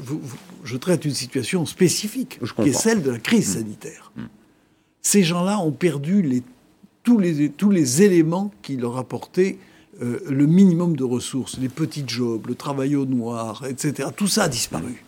[0.62, 3.58] je, traite une situation spécifique, qui est celle de la crise mmh.
[3.58, 4.12] sanitaire.
[4.16, 4.22] Mmh.
[5.02, 6.42] Ces gens-là ont perdu les
[7.02, 9.58] tous les, tous les éléments qui leur apportaient
[10.02, 14.08] euh, le minimum de ressources, les petits jobs, le travail au noir, etc.
[14.16, 15.04] Tout ça a disparu.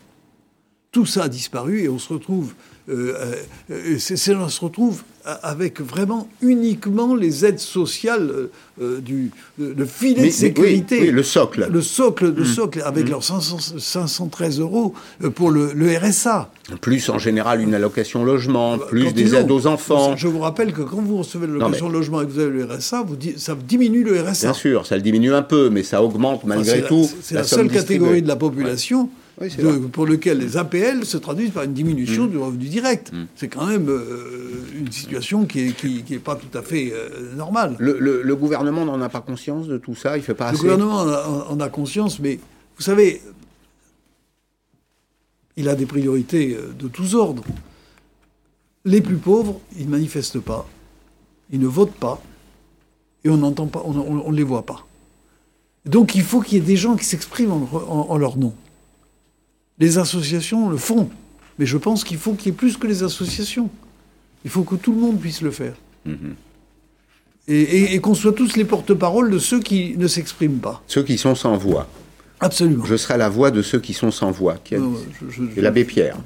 [0.91, 2.55] Tout ça a disparu et on se retrouve,
[2.89, 3.35] euh,
[3.71, 3.99] euh,
[4.35, 8.49] on se retrouve avec vraiment uniquement les aides sociales
[8.81, 12.45] euh, du le filet de sécurité, oui, le socle, le socle, le mmh.
[12.45, 13.11] socle, avec mmh.
[13.11, 14.95] leurs 513 euros
[15.37, 16.51] pour le, le, RSA.
[16.81, 20.17] Plus en général une allocation logement, plus des aides aux enfants.
[20.17, 23.05] Je vous rappelle que quand vous recevez l'allocation logement et que vous avez le RSA,
[23.07, 24.49] vous ça diminue le RSA.
[24.49, 27.09] Bien sûr, ça le diminue un peu, mais ça augmente malgré tout.
[27.21, 29.09] C'est la, seule catégorie de la population
[29.93, 32.31] pour lequel les APL se traduisent par une diminution mm.
[32.31, 33.13] du revenu direct.
[33.13, 33.27] Mm.
[33.35, 36.93] C'est quand même euh, une situation qui n'est qui, qui est pas tout à fait
[36.93, 37.77] euh, normale.
[37.79, 40.17] Le, gouvernement n'en a pas conscience de tout ça?
[40.17, 40.57] Il fait pas assez?
[40.57, 41.01] Le gouvernement
[41.49, 42.39] en a, conscience, mais
[42.77, 43.23] vous savez,
[45.57, 47.45] il a des priorités euh, de tous ordres.
[48.85, 50.69] Les plus pauvres, ils ne manifestent pas,
[51.51, 52.21] ils ne votent pas,
[53.25, 54.85] et on n'entend pas, on ne les voit pas.
[55.85, 58.55] Donc il faut qu'il y ait des gens qui s'expriment en leur nom.
[59.83, 61.11] Les associations le font.
[61.59, 63.69] Mais je pense qu'il faut qu'il y ait plus que les associations.
[64.45, 65.75] Il faut que tout le monde puisse le faire.
[66.07, 66.37] Mhm.
[67.49, 70.81] Et, qu'on soit tous les porte-parole de ceux qui ne s'expriment pas.
[70.87, 71.89] Ceux qui sont sans voix.
[72.43, 72.85] Absolument.
[72.85, 74.57] Je serai la voix de ceux qui sont sans voix.
[74.63, 74.77] Qui
[75.57, 76.17] l'abbé Pierre.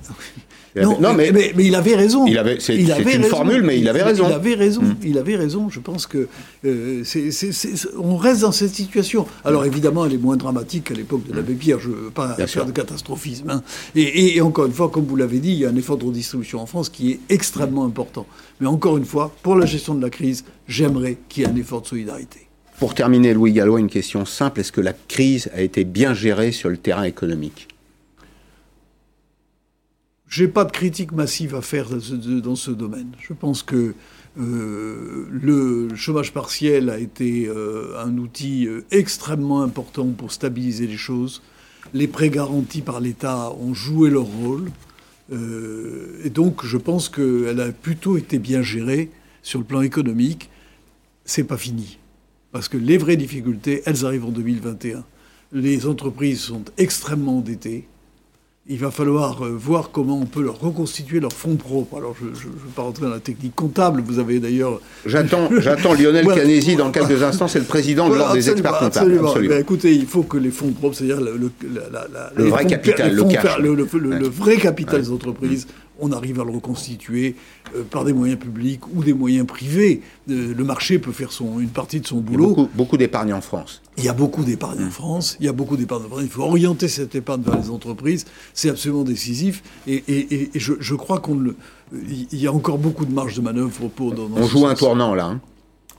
[0.77, 2.27] Non, mais, mais, il avait raison.
[2.27, 4.27] Il avait, c'est, une formule, mais il avait raison.
[4.29, 4.83] Il avait raison.
[4.83, 4.97] Mm.
[5.05, 5.71] Il avait raison.
[5.71, 6.29] Je pense que
[6.65, 7.03] euh,
[7.99, 9.27] on reste dans cette situation.
[9.45, 11.81] Alors évidemment, elle est moins dramatique qu'à l'époque de l'abbé Pierre.
[11.81, 13.51] Je ne veux pas faire de catastrophisme.
[13.51, 13.63] Hein.
[13.95, 16.61] Et, encore une fois, comme vous l'avez dit, il y a un effort de redistribution
[16.61, 18.27] en France qui est extrêmement important.
[18.61, 21.57] Mais encore une fois, pour la gestion de la crise, j'aimerais qu'il y ait un
[21.57, 22.46] effort de solidarité.
[22.79, 24.61] Pour terminer, Louis Gallois, une question simple.
[24.61, 27.69] Est-ce que la crise a été bien gérée sur le terrain économique?
[30.29, 33.13] J'ai pas de critique massive à faire dans ce domaine.
[33.19, 33.95] Je pense que
[34.39, 40.99] euh, le chômage partiel a été euh, un outil euh, extrêmement important pour stabiliser les
[40.99, 41.43] choses.
[41.95, 44.71] Les prêts garantis par l'État ont joué leur rôle.
[45.33, 49.11] et donc, je pense qu'elle a plutôt été bien gérée
[49.43, 50.51] sur le plan économique.
[51.25, 51.99] C'est pas fini.
[52.53, 55.05] Parce que les vraies difficultés, elles arrivent en 2021.
[55.53, 57.87] Les entreprises sont extrêmement endettées
[58.69, 61.99] il va falloir euh, voir comment on peut leur reconstituer leurs fonds propres.
[61.99, 64.03] Alors, je ne veux pas rentrer dans la technique comptable.
[64.05, 64.81] Vous avez d'ailleurs.
[65.05, 67.47] J'attends, j'attends Lionel Canesi dans quelques instants.
[67.47, 69.13] C'est le président de l'ordre des experts comptables.
[69.13, 69.35] Absolument.
[69.49, 73.59] Ben, écoutez, il faut que les fonds propres, c'est-à-dire le, le, vrai capital, le, cash.
[73.59, 75.69] le, vrai capital des entreprises,
[76.01, 77.37] on arrive à le reconstituer
[77.75, 80.03] euh, par des moyens publics ou des moyens privés.
[80.31, 82.55] Euh, le marché peut faire son, une partie de son boulot.
[82.57, 83.83] Il y a beaucoup, d'épargne en France.
[83.97, 85.37] Il y a beaucoup d'épargne en France.
[85.41, 86.23] Il y a beaucoup d'épargne en France.
[86.23, 88.27] Il faut orienter cette épargne vers les entreprises.
[88.55, 89.63] C'est absolument décisif.
[89.87, 91.55] Et, je, crois qu'on
[91.93, 94.13] il y a encore beaucoup de marge de manœuvre pour.
[94.13, 95.27] Dans, on joue un tournant là.
[95.27, 95.41] Hein.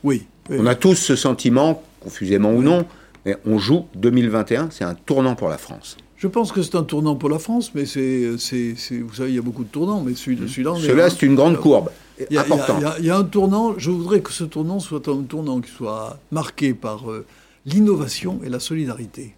[0.04, 2.86] Oui, On a tous ce sentiment, confusément ou non,
[3.26, 4.70] mais on joue 2021.
[4.72, 5.98] C'est un tournant pour la France.
[6.18, 9.40] Je pense que c'est un tournant pour la France, mais c'est, vous savez, il y
[9.40, 11.90] a beaucoup de tournants, mais celui-là, celui-là, c'est une grande courbe.
[12.20, 12.46] Il y, a,
[12.98, 13.76] il, y a, un tournant.
[13.78, 17.28] Je voudrais que ce tournant soit un tournant qui soit marqué par euh,
[17.68, 19.36] l'innovation et la solidarité,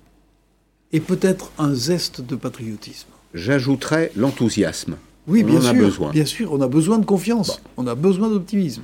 [0.94, 3.10] et peut-être un zeste de patriotisme.
[3.34, 4.96] J'ajouterais l'enthousiasme.
[5.28, 5.74] Oui, bien sûr.
[5.74, 6.12] besoin.
[6.12, 7.62] Bien sûr, on a besoin de confiance.
[7.76, 8.84] On a besoin d'optimisme.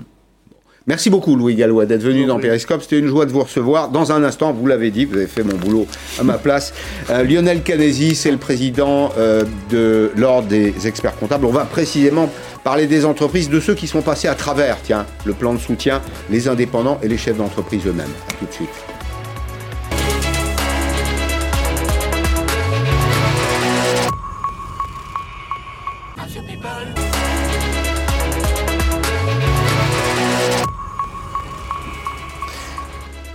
[0.88, 2.84] Merci beaucoup Louis Gallois d'être venu dans Periscope.
[2.84, 3.90] C'était une joie de vous recevoir.
[3.90, 5.88] Dans un instant, vous l'avez dit, vous avez fait mon boulot
[6.20, 6.74] à ma place.
[7.10, 11.46] Euh, Lionel Canesi, c'est le président euh, de l'Ordre des experts comptables.
[11.46, 12.30] On va précisément
[12.64, 16.02] parler des entreprises, de ceux qui sont passés à travers, tiens, le plan de soutien,
[16.30, 18.06] les indépendants et les chefs d'entreprise eux-mêmes.
[18.30, 18.95] A tout de suite.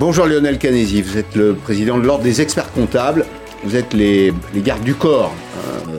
[0.01, 3.27] Bonjour Lionel Canesi, vous êtes le président de l'Ordre des experts comptables.
[3.65, 5.91] Vous êtes les, gardes du corps hein,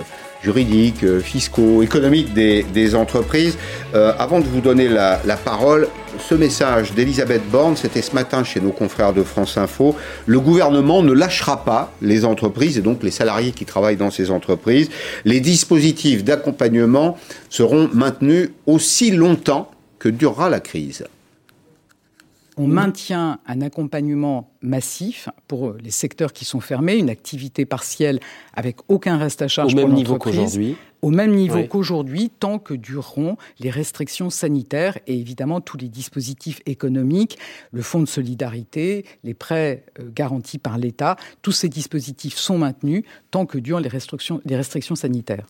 [0.42, 3.60] juridiques, euh, fiscaux, économiques des, entreprises.
[3.94, 5.88] Euh, avant de vous donner la, parole,
[6.18, 9.96] ce message d'Elisabeth Borne, c'était ce matin chez nos confrères de France Info.
[10.26, 14.32] Le gouvernement ne lâchera pas les entreprises et donc les salariés qui travaillent dans ces
[14.32, 14.90] entreprises.
[15.26, 17.20] Les dispositifs d'accompagnement
[17.52, 21.06] seront maintenus aussi longtemps que durera la crise.
[22.58, 28.20] On maintient un accompagnement massif pour les secteurs qui sont fermés, une activité partielle
[28.54, 30.76] avec aucun reste à charge au même niveau qu'aujourd'hui.
[31.02, 36.62] Au même niveau qu'aujourd'hui, tant que dureront les restrictions sanitaires et évidemment tous les dispositifs
[36.66, 37.40] économiques,
[37.72, 43.04] le fonds de solidarité, les prêts euh, garantis par l'État, tous ces dispositifs sont maintenus
[43.32, 45.48] tant que durent les restrictions, les restrictions sanitaires.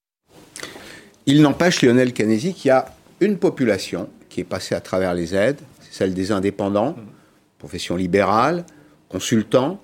[1.25, 2.85] Il n'empêche, Lionel Canesi, qu'il y a
[3.19, 5.59] une population qui est passée à travers les aides,
[5.91, 6.95] celle des indépendants,
[7.59, 8.65] profession libérale,
[9.09, 9.79] consultants,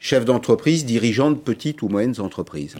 [0.00, 2.76] chefs d'entreprise, dirigeants de petites ou moyennes entreprises.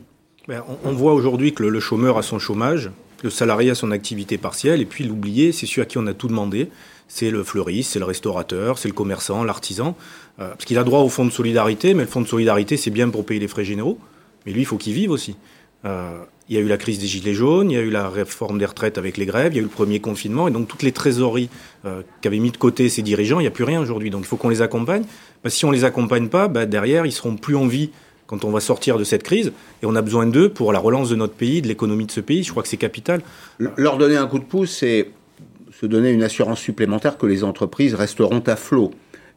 [0.48, 2.90] Ben, on, voit aujourd'hui que le, chômeur a son chômage,
[3.22, 6.14] le salarié a son activité partielle, et puis l'oublié, c'est celui à qui on a
[6.14, 6.70] tout demandé.
[7.06, 9.96] C'est le fleuriste, c'est le restaurateur, c'est le commerçant, l'artisan.
[10.38, 12.90] Euh, parce qu'il a droit au fonds de solidarité, mais le fonds de solidarité, c'est
[12.90, 13.98] bien pour payer les frais généraux.
[14.46, 15.36] Mais lui, il faut qu'il vive aussi.
[15.84, 16.18] Euh,
[16.50, 18.58] il y a eu la crise des Gilets jaunes, il y a eu la réforme
[18.58, 20.82] des retraites avec les grèves, il y a eu le premier confinement, et donc toutes
[20.82, 21.48] les trésoreries
[21.84, 24.10] euh, qu'avaient mis de côté ces dirigeants, il n'y a plus rien aujourd'hui.
[24.10, 25.04] Donc il faut qu'on les accompagne.
[25.46, 27.90] si on ne les accompagne pas, bah, derrière, ils seront plus en vie
[28.26, 31.08] quand on va sortir de cette crise, et on a besoin d'eux pour la relance
[31.08, 32.42] de notre pays, de l'économie de ce pays.
[32.42, 33.22] Je crois que c'est capital.
[33.58, 35.08] Leur donner un coup de pouce, c'est
[35.80, 38.90] se donner une assurance supplémentaire que les entreprises resteront à flot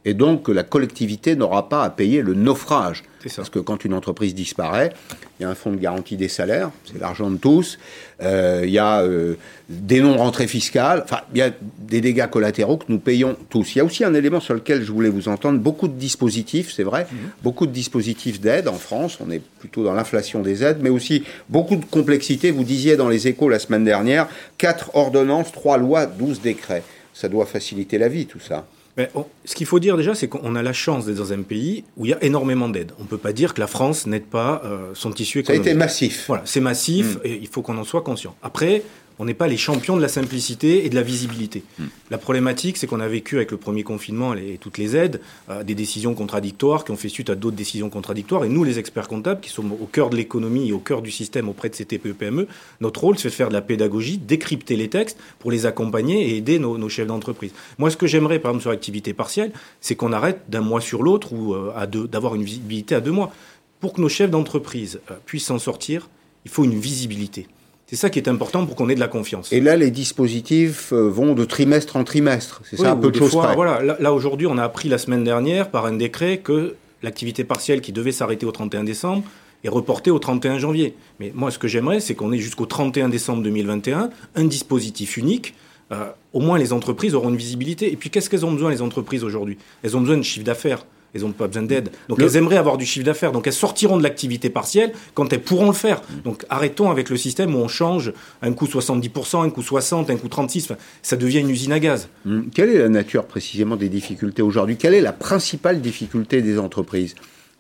[0.05, 3.03] et donc la collectivité n'aura pas à payer le naufrage.
[3.37, 4.91] Parce que quand une entreprise disparaît,
[5.39, 7.79] il y a un fonds de garantie des salaires, c'est l'argent de tous,
[8.21, 9.35] euh, il y a euh,
[9.69, 13.75] des non-rentrées fiscales, enfin, il y a des dégâts collatéraux que nous payons tous.
[13.75, 16.73] Il y a aussi un élément sur lequel je voulais vous entendre, beaucoup de dispositifs,
[16.73, 17.17] c'est vrai, mhm.
[17.43, 21.23] beaucoup de dispositifs d'aide en France, on est plutôt dans l'inflation des aides, mais aussi
[21.47, 22.51] beaucoup de complexité.
[22.51, 24.27] Vous disiez dans les échos la semaine dernière,
[24.57, 26.83] 4 ordonnances, 3 lois, 12 décrets.
[27.13, 28.65] Ça doit faciliter la vie, tout ça
[28.97, 32.05] ce qu'il faut dire déjà, c'est qu'on a la chance d'être dans un pays où
[32.05, 32.91] il y a énormément d'aides.
[32.99, 35.63] On ne peut pas dire que la France n'aide pas euh, son tissu économique.
[35.63, 36.25] Ça a été massif.
[36.27, 37.21] Voilà, c'est massif mm.
[37.23, 38.35] et il faut qu'on en soit conscient.
[38.43, 38.83] Après,
[39.19, 41.63] on n'est pas les champions de la simplicité et de la visibilité.
[41.79, 41.85] Hmm.
[42.09, 45.63] La problématique, c'est qu'on a vécu avec le premier confinement et toutes les aides, euh,
[45.63, 48.45] des décisions contradictoires qui ont fait suite à d'autres décisions contradictoires.
[48.45, 51.11] Et nous, les experts comptables, qui sommes au cœur de l'économie et au cœur du
[51.11, 52.47] système auprès de ces TPE-PME,
[52.81, 56.37] notre rôle, c'est de faire de la pédagogie, décrypter les textes pour les accompagner et
[56.37, 57.51] aider nos, chefs d'entreprise.
[57.77, 59.51] Moi, ce que j'aimerais, par exemple, sur l'activité partielle,
[59.81, 63.01] c'est qu'on arrête d'un mois sur l'autre ou euh, à deux, d'avoir une visibilité à
[63.01, 63.33] deux mois.
[63.79, 66.09] Pour que nos chefs d'entreprise euh, puissent s'en sortir,
[66.45, 67.47] il faut une visibilité.
[67.87, 69.51] C'est ça qui est important pour qu'on ait de la confiance.
[69.51, 72.61] Et là, les dispositifs euh, vont de trimestre en trimestre.
[72.63, 75.23] C'est ça un peu de choses fois, Voilà, là, aujourd'hui, on a appris la semaine
[75.23, 79.23] dernière par un décret que l'activité partielle qui devait s'arrêter au 31 décembre
[79.63, 80.95] est reportée au 31 janvier.
[81.19, 85.53] Mais moi, ce que j'aimerais, c'est qu'on ait jusqu'au 31 décembre 2021 un dispositif unique.
[85.91, 87.91] Euh, au moins, les entreprises auront une visibilité.
[87.91, 89.57] Et puis, qu'est-ce qu'elles ont besoin, les entreprises, aujourd'hui?
[89.83, 91.89] Elles ont besoin de chiffre d'affaires elles n'ont pas besoin d'aide.
[92.09, 93.31] Donc elles aimeraient avoir du chiffre d'affaires.
[93.31, 96.01] Donc elles sortiront de l'activité partielle quand elles pourront le faire.
[96.23, 100.17] Donc arrêtons avec le système où on change un coup 70%, un coup 60%, un
[100.17, 100.75] coup 36%.
[101.01, 102.09] ça devient une usine à gaz.
[102.25, 102.49] Hum.
[102.53, 104.77] Quelle est la nature précisément des difficultés aujourd'hui?
[104.77, 107.15] Quelle est la principale difficulté des entreprises?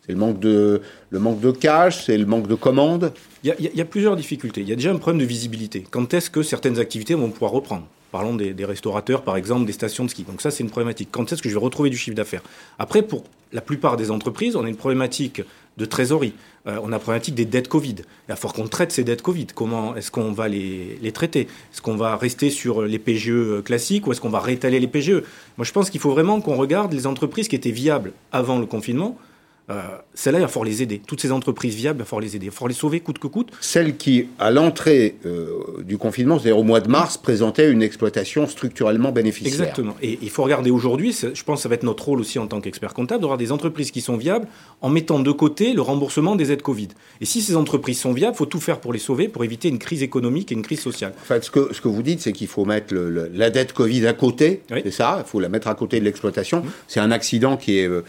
[0.05, 0.81] C'est le manque de,
[1.11, 3.13] le manque de cash, c'est le manque de commandes?
[3.45, 4.61] Il y, a, plusieurs difficultés.
[4.61, 5.85] Il y a déjà un problème de visibilité.
[5.89, 7.87] Quand est-ce que certaines activités vont pouvoir reprendre?
[8.13, 10.21] Parlons des, restaurateurs, par exemple, des stations de ski.
[10.21, 11.09] Donc ça, c'est une problématique.
[11.11, 12.43] Quand est-ce que je vais retrouver du chiffre d'affaires?
[12.77, 15.41] Après, pour la plupart des entreprises, on a une problématique
[15.77, 16.33] de trésorerie.
[16.67, 17.95] Euh, on a une problématique des dettes Covid.
[17.97, 19.47] Il va falloir qu'on traite ces dettes Covid.
[19.55, 21.47] Comment est-ce qu'on va les, les traiter?
[21.71, 25.23] Est-ce qu'on va rester sur les PGE classiques ou est-ce qu'on va réétaler les PGE
[25.57, 28.67] Moi, je pense qu'il faut vraiment qu'on regarde les entreprises qui étaient viables avant le
[28.67, 29.17] confinement
[29.69, 29.81] euh,
[30.13, 31.01] celles-là, il va falloir les aider.
[31.05, 32.47] Toutes ces entreprises viables, il va falloir les aider.
[32.47, 33.51] Il va falloir les sauver coûte que coûte.
[33.61, 38.45] Celles qui, à l'entrée euh, du confinement, c'est-à-dire au mois de mars, présentaient une exploitation
[38.47, 39.53] structurellement bénéficiaire.
[39.53, 39.95] Exactement.
[40.01, 42.47] Et il faut regarder aujourd'hui, je pense que ça va être notre rôle aussi en
[42.47, 44.47] tant qu'expert comptable, d'avoir des entreprises qui sont viables
[44.81, 46.89] en mettant de côté le remboursement des aides Covid.
[47.21, 49.69] Et si ces entreprises sont viables, il faut tout faire pour les sauver, pour éviter
[49.69, 51.13] une crise économique et une crise sociale.
[51.21, 54.07] En fait, ce que, ce que vous dites, c'est qu'il faut mettre la dette Covid
[54.07, 56.59] à côté, c'est ça, il faut la mettre à côté de l'exploitation.
[56.59, 56.71] Mmh.
[56.89, 57.87] C'est un accident qui est...
[57.87, 58.03] Euh, euh,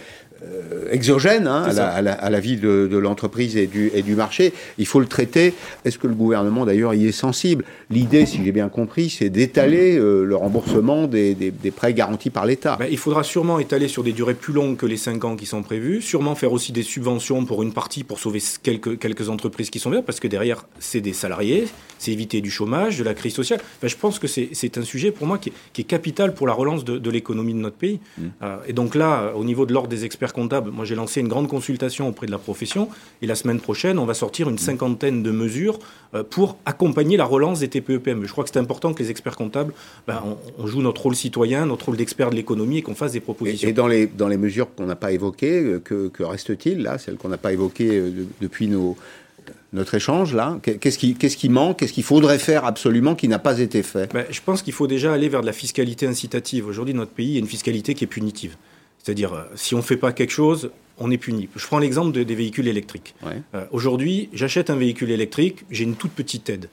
[0.90, 4.52] exogène hein, à, la, vie de, l'entreprise et du, et du marché.
[4.78, 5.54] Il faut le traiter.
[5.84, 7.64] Est-ce que le gouvernement, d'ailleurs, y est sensible?
[7.90, 12.76] L'idée, si j'ai bien compris, c'est d'étaler euh, le remboursement des, prêts garantis par l'État.
[12.78, 15.46] Ben, il faudra sûrement étaler sur des durées plus longues que les 5 ans qui
[15.46, 19.70] sont prévus, sûrement faire aussi des subventions pour une partie pour sauver quelques, quelques entreprises
[19.70, 21.66] qui sont bien, parce que derrière, c'est des salariés,
[21.98, 23.60] c'est éviter du chômage, de la crise sociale.
[23.82, 27.10] je pense que c'est un sujet pour moi qui est, capital pour la relance de,
[27.10, 28.00] l'économie de notre pays.
[28.18, 28.22] Mmh.
[28.42, 31.28] Euh, et donc là, au niveau de l'ordre des experts comptable, moi j'ai lancé une
[31.28, 32.88] grande consultation auprès de la profession
[33.22, 35.78] et la semaine prochaine, on va sortir une cinquantaine de mesures
[36.14, 38.26] euh, pour accompagner la relance des TPE-PME.
[38.26, 39.72] Je crois que c'est important que les experts comptables,
[40.06, 40.22] ben,
[40.58, 43.68] on, joue notre rôle citoyen, notre rôle d'expert de l'économie et qu'on fasse des propositions.
[43.68, 47.16] Et, dans, les, dans les mesures qu'on n'a pas évoquées, euh, que, reste-t-il là, celles
[47.16, 48.96] qu'on n'a pas évoquées euh, depuis nos,
[49.72, 53.38] notre échange là Qu'est-ce qui, qu'est-ce qui manque Qu'est-ce qu'il faudrait faire absolument qui n'a
[53.38, 54.12] pas été fait?
[54.12, 56.66] Ben, Je pense qu'il faut déjà aller vers de la fiscalité incitative.
[56.66, 58.56] Aujourd'hui, notre pays a une fiscalité qui est punitive.
[59.04, 61.50] C'est-à-dire, euh, si on ne fait pas quelque chose, on est puni.
[61.54, 63.14] Je prends l'exemple des véhicules électriques.
[63.54, 66.70] Euh, aujourd'hui, j'achète un véhicule électrique, j'ai une toute petite aide.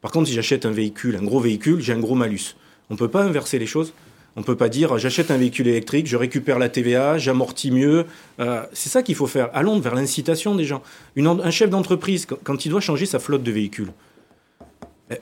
[0.00, 2.56] Par contre, si j'achète un véhicule, un gros véhicule, j'ai un gros malus.
[2.88, 3.92] On ne peut pas inverser les choses.
[4.36, 8.06] On ne peut pas dire j'achète un véhicule électrique, je récupère la TVA, j'amortis mieux.
[8.40, 9.50] Euh, c'est ça qu'il faut faire.
[9.52, 10.82] Allons vers l'incitation des gens.
[11.16, 13.92] un chef d'entreprise, quand il doit changer sa flotte de véhicules,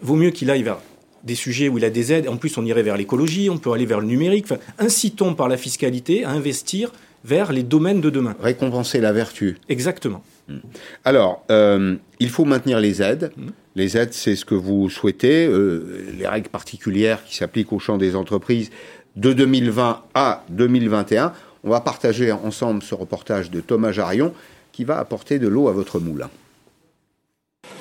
[0.01, 0.79] vaut mieux qu'il aille vers
[1.25, 2.29] des sujets où il a des aides.
[2.29, 4.47] En plus, on irait vers l'écologie, on peut aller vers le numérique.
[4.79, 6.93] incitons par la fiscalité à investir
[7.25, 8.35] vers les domaines de demain.
[8.41, 9.59] Récompenser la vertu.
[9.69, 10.23] Exactement.
[10.49, 10.59] Hmm.
[11.05, 13.31] Alors, euh, il faut maintenir les aides.
[13.37, 13.51] Hmm.
[13.77, 15.47] Les aides, c'est ce que vous souhaitez.
[15.47, 18.71] Euh, les règles particulières qui s'appliquent au champ des entreprises
[19.17, 21.33] de 2020 à 2021.
[21.65, 24.35] On va partager ensemble ce reportage de Thomas Jarion
[24.73, 26.31] qui va apporter de l'eau à votre moulin.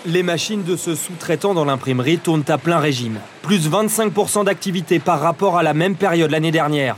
[0.06, 3.20] Les machines de ce sous-traitant dans l'imprimerie tournent à plein régime.
[3.44, 6.96] Plus 25% d'activité par rapport à la même période l'année dernière.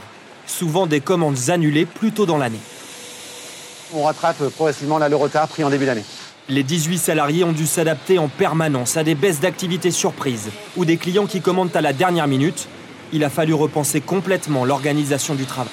[0.48, 2.62] Souvent des commandes annulées plus tôt dans l'année.
[3.94, 6.06] On rattrape progressivement le retard pris en début d'année.
[6.48, 10.98] Les 18 salariés ont dû s'adapter en permanence à des baisses d'activité surprises ou des
[10.98, 12.68] clients qui commandent à la dernière minute.
[13.12, 15.72] Il a fallu repenser complètement l'organisation du travail.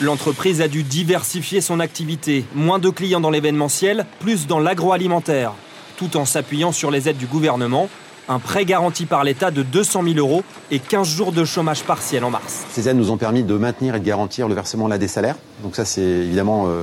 [0.00, 5.52] L'entreprise a dû diversifier son activité, moins de clients dans l'événementiel, plus dans l'agroalimentaire
[5.96, 7.88] tout en s'appuyant sur les aides du gouvernement.
[8.28, 12.24] Un prêt garanti par l'État de 200 000 euros et 15 jours de chômage partiel
[12.24, 12.64] en mars.
[12.70, 15.36] Ces aides nous ont permis de maintenir et de garantir le versement là des salaires.
[15.62, 16.82] Donc ça, c'est évidemment euh,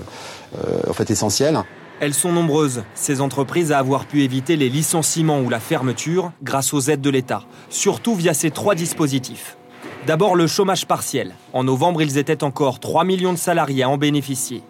[0.57, 1.59] euh, en fait essentiel.
[1.99, 6.73] Elles sont nombreuses, ces entreprises, à avoir pu éviter les licenciements ou la fermeture grâce
[6.73, 9.57] aux aides de l'État, surtout via ces trois dispositifs.
[10.05, 11.33] D'abord le chômage partiel.
[11.53, 14.63] En novembre, ils étaient encore 3 millions de salariés à en bénéficier.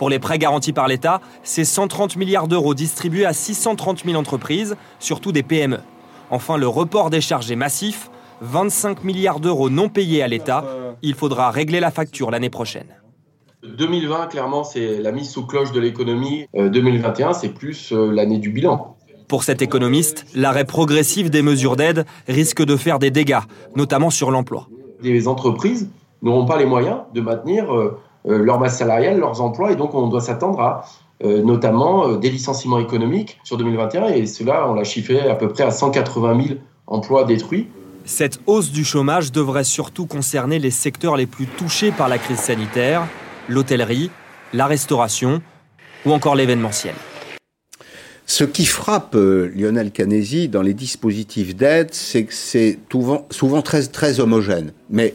[0.00, 4.76] Pour les prêts garantis par l'État, c'est 130 milliards d'euros distribués à 630 000 entreprises,
[4.98, 5.80] surtout des PME.
[6.30, 10.64] Enfin, le report des charges est massif, 25 milliards d'euros non payés à l'État.
[11.02, 12.86] Il faudra régler la facture l'année prochaine.
[13.62, 16.46] 2020, clairement, c'est la mise sous cloche de l'économie.
[16.54, 18.96] 2021, euh, c'est plus euh, l'année du bilan.
[19.28, 23.42] Pour cet économiste, l'arrêt progressif des mesures d'aide risque de faire des dégâts,
[23.76, 24.66] notamment sur l'emploi.
[25.02, 25.90] Les entreprises
[26.22, 30.08] n'auront pas les moyens de maintenir euh, leur masse salariale, leurs emplois, et donc on
[30.08, 30.84] doit s'attendre à
[31.22, 35.48] euh, notamment euh, des licenciements économiques sur 2021, et cela, on l'a chiffré à peu
[35.48, 37.68] près à 180 000 emplois détruits.
[38.06, 42.38] Cette hausse du chômage devrait surtout concerner les secteurs les plus touchés par la crise
[42.38, 43.06] sanitaire,
[43.50, 44.10] l'hôtellerie,
[44.54, 45.42] la restauration
[46.06, 46.94] ou encore l'événementiel.
[48.24, 53.82] Ce qui frappe Lionel Canesi dans les dispositifs d'aide, c'est que c'est souvent, souvent très,
[53.82, 54.72] très homogène.
[54.88, 55.14] Mais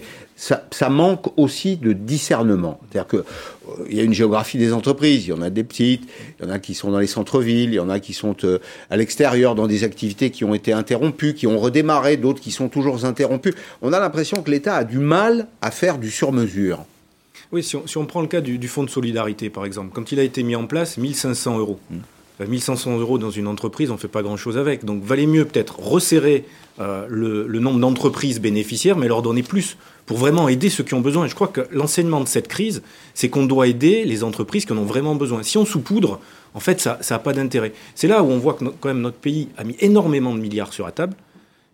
[0.71, 2.79] ça, manque aussi de discernement.
[2.91, 5.25] C'est-à-dire qu'il euh, y a une géographie des entreprises.
[5.25, 6.07] Il y en a des petites,
[6.39, 8.35] il y en a qui sont dans les centres-villes, il y en a qui sont
[8.43, 8.59] euh,
[8.91, 12.69] à l'extérieur dans des activités qui ont été interrompues, qui ont redémarré, d'autres qui sont
[12.69, 13.55] toujours interrompues.
[13.81, 16.85] On a l'impression que l'État a du mal à faire du sur-mesure.
[17.51, 20.23] Oui, si on, prend le cas du, Fonds de solidarité, par exemple, quand il a
[20.23, 21.79] été mis en place, 1500 euros.
[22.39, 22.99] 1500 mmh.
[22.99, 24.83] euros dans une entreprise, on ne fait pas grand-chose avec.
[24.83, 26.45] Donc, valait mieux peut-être resserrer
[26.79, 31.01] euh, le, nombre d'entreprises bénéficiaires, mais leur donner plus pour vraiment aider ceux qui ont
[31.01, 31.25] besoin.
[31.25, 32.81] Et je crois que l'enseignement de cette crise,
[33.13, 35.41] c'est qu'on doit aider les entreprises qui en ont vraiment besoin.
[35.43, 36.19] Si on saupoudre,
[36.53, 37.71] en fait, ça n'a pas d'intérêt.
[37.95, 40.73] C'est là où on voit que quand même notre pays a mis énormément de milliards
[40.73, 41.15] sur la table.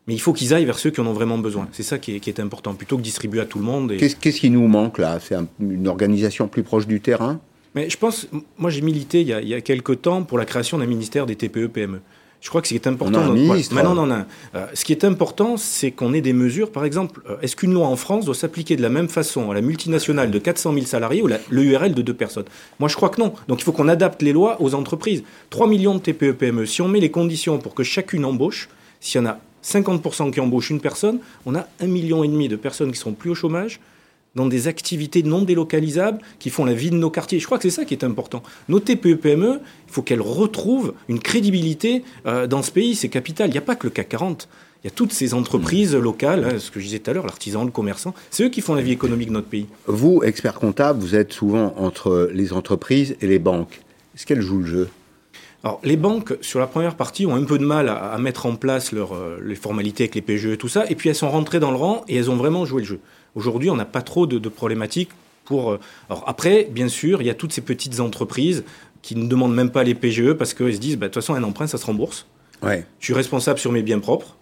[0.08, 1.68] Mais il faut qu'ils aillent vers ceux qui en ont vraiment besoin.
[1.72, 3.94] C'est ça qui est, important, plutôt que distribuer à tout le monde.
[3.98, 5.20] Qu'est-ce qui nous manque là?
[5.20, 7.40] C'est une organisation plus proche du terrain?
[7.76, 10.38] Mais je pense, moi j'ai milité il y, a, il y a quelques temps pour
[10.38, 12.02] la création d'un ministère des TPE-PME.
[12.42, 13.20] Je crois que ce qui est important.
[13.20, 13.76] On a un ministre.
[13.76, 14.26] Maintenant, on en a un.
[14.56, 16.72] Euh, ce qui est important, c'est qu'on ait des mesures.
[16.72, 19.54] Par exemple, euh, est-ce qu'une loi en France doit s'appliquer de la même façon à
[19.54, 22.46] la multinationale de 400 000 salariés ou la, le URL de deux personnes?
[22.80, 23.34] Moi, je crois que non.
[23.48, 25.24] Donc, il faut qu'on adapte les lois aux entreprises.
[25.52, 26.66] 3 millions de TPE-PME.
[26.66, 28.70] Si on met les conditions pour que chacune embauche,
[29.00, 32.48] s'il y en a 50% qui embauchent une personne, on a un million et demi
[32.48, 33.80] de personnes qui seront plus au chômage
[34.36, 37.40] dans des activités non délocalisables qui font la vie de nos quartiers.
[37.40, 38.44] Je crois que c'est ça qui est important.
[38.70, 42.96] Nos TPE-PME, il faut qu'elles retrouvent une crédibilité euh, dans ce pays.
[42.96, 43.50] C'est capital.
[43.50, 44.48] Il n'y a pas que le CAC 40.
[44.84, 47.26] Il y a toutes ces entreprises locales, hein, ce que je disais tout à l'heure,
[47.26, 48.16] l'artisan, le commerçant.
[48.32, 49.68] C'est eux qui font la vie économique de notre pays.
[49.86, 53.82] Vous, expert comptable, vous êtes souvent entre les entreprises et les banques.
[54.16, 54.90] Est-ce qu'elles jouent le jeu?
[55.64, 58.48] Alors, les banques, sur la première partie, ont un peu de mal à, à mettre
[58.48, 61.16] en place leur, euh, les formalités avec les PGE et tout ça, et puis elles
[61.16, 63.00] sont rentrées dans le rang et elles ont vraiment joué le jeu.
[63.36, 65.10] Aujourd'hui, on n'a pas trop de, de problématiques
[65.46, 65.72] pour.
[65.72, 65.80] euh,
[66.10, 68.64] Alors, après, bien sûr, il y a toutes ces petites entreprises
[69.02, 71.34] qui ne demandent même pas les PGE parce qu'elles se disent, bah, de toute façon,
[71.34, 72.26] un emprunt, ça se rembourse.
[72.62, 72.86] Ouais.
[73.00, 74.36] Je suis responsable sur mes biens propres.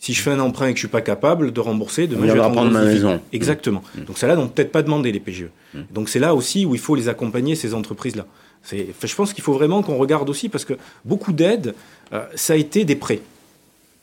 [0.00, 2.32] Si je fais un emprunt et que je suis pas capable de rembourser, demain je
[2.32, 3.14] vais prendre ma maison.
[3.14, 3.20] Mm.
[3.32, 3.82] Exactement.
[4.06, 5.46] Donc celles-là n'ont peut-être pas demandé les PGE.
[5.92, 8.26] Donc c'est là aussi où il faut les accompagner ces entreprises-là.
[8.66, 11.74] Enfin, je pense qu'il faut vraiment qu'on regarde aussi parce que beaucoup d'aides,
[12.12, 13.20] euh, ça a été des prêts.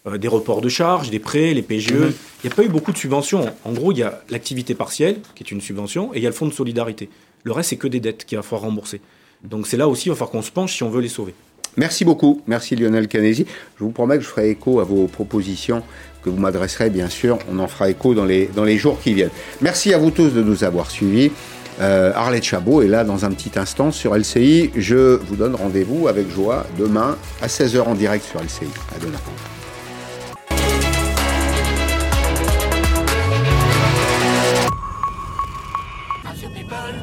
[0.07, 1.91] Euh, des reports de charges, des prêts, les PGE.
[1.91, 2.13] Mm-hmm.
[2.43, 3.45] Il n'y a pas eu beaucoup de subventions.
[3.65, 6.29] En gros, il y a l'activité partielle, qui est une subvention, et il y a
[6.29, 7.07] le fonds de solidarité.
[7.43, 8.99] Le reste, c'est que des dettes qu'il va falloir rembourser.
[9.43, 11.35] Donc c'est là aussi, il va falloir qu'on se penche si on veut les sauver.
[11.77, 12.41] Merci beaucoup.
[12.47, 13.45] Merci Lionel Canesi.
[13.77, 15.83] Je vous promets que je ferai écho à vos propositions
[16.23, 17.37] que vous m'adresserez, bien sûr.
[17.51, 19.31] On en fera écho dans les, dans les jours qui viennent.
[19.61, 21.31] Merci à vous tous de nous avoir suivis.
[21.79, 24.71] Euh, Arlette Chabot est là dans un petit instant sur LCI.
[24.75, 28.67] Je vous donne rendez-vous avec joie demain à 16h en direct sur LCI.
[28.95, 29.19] À demain.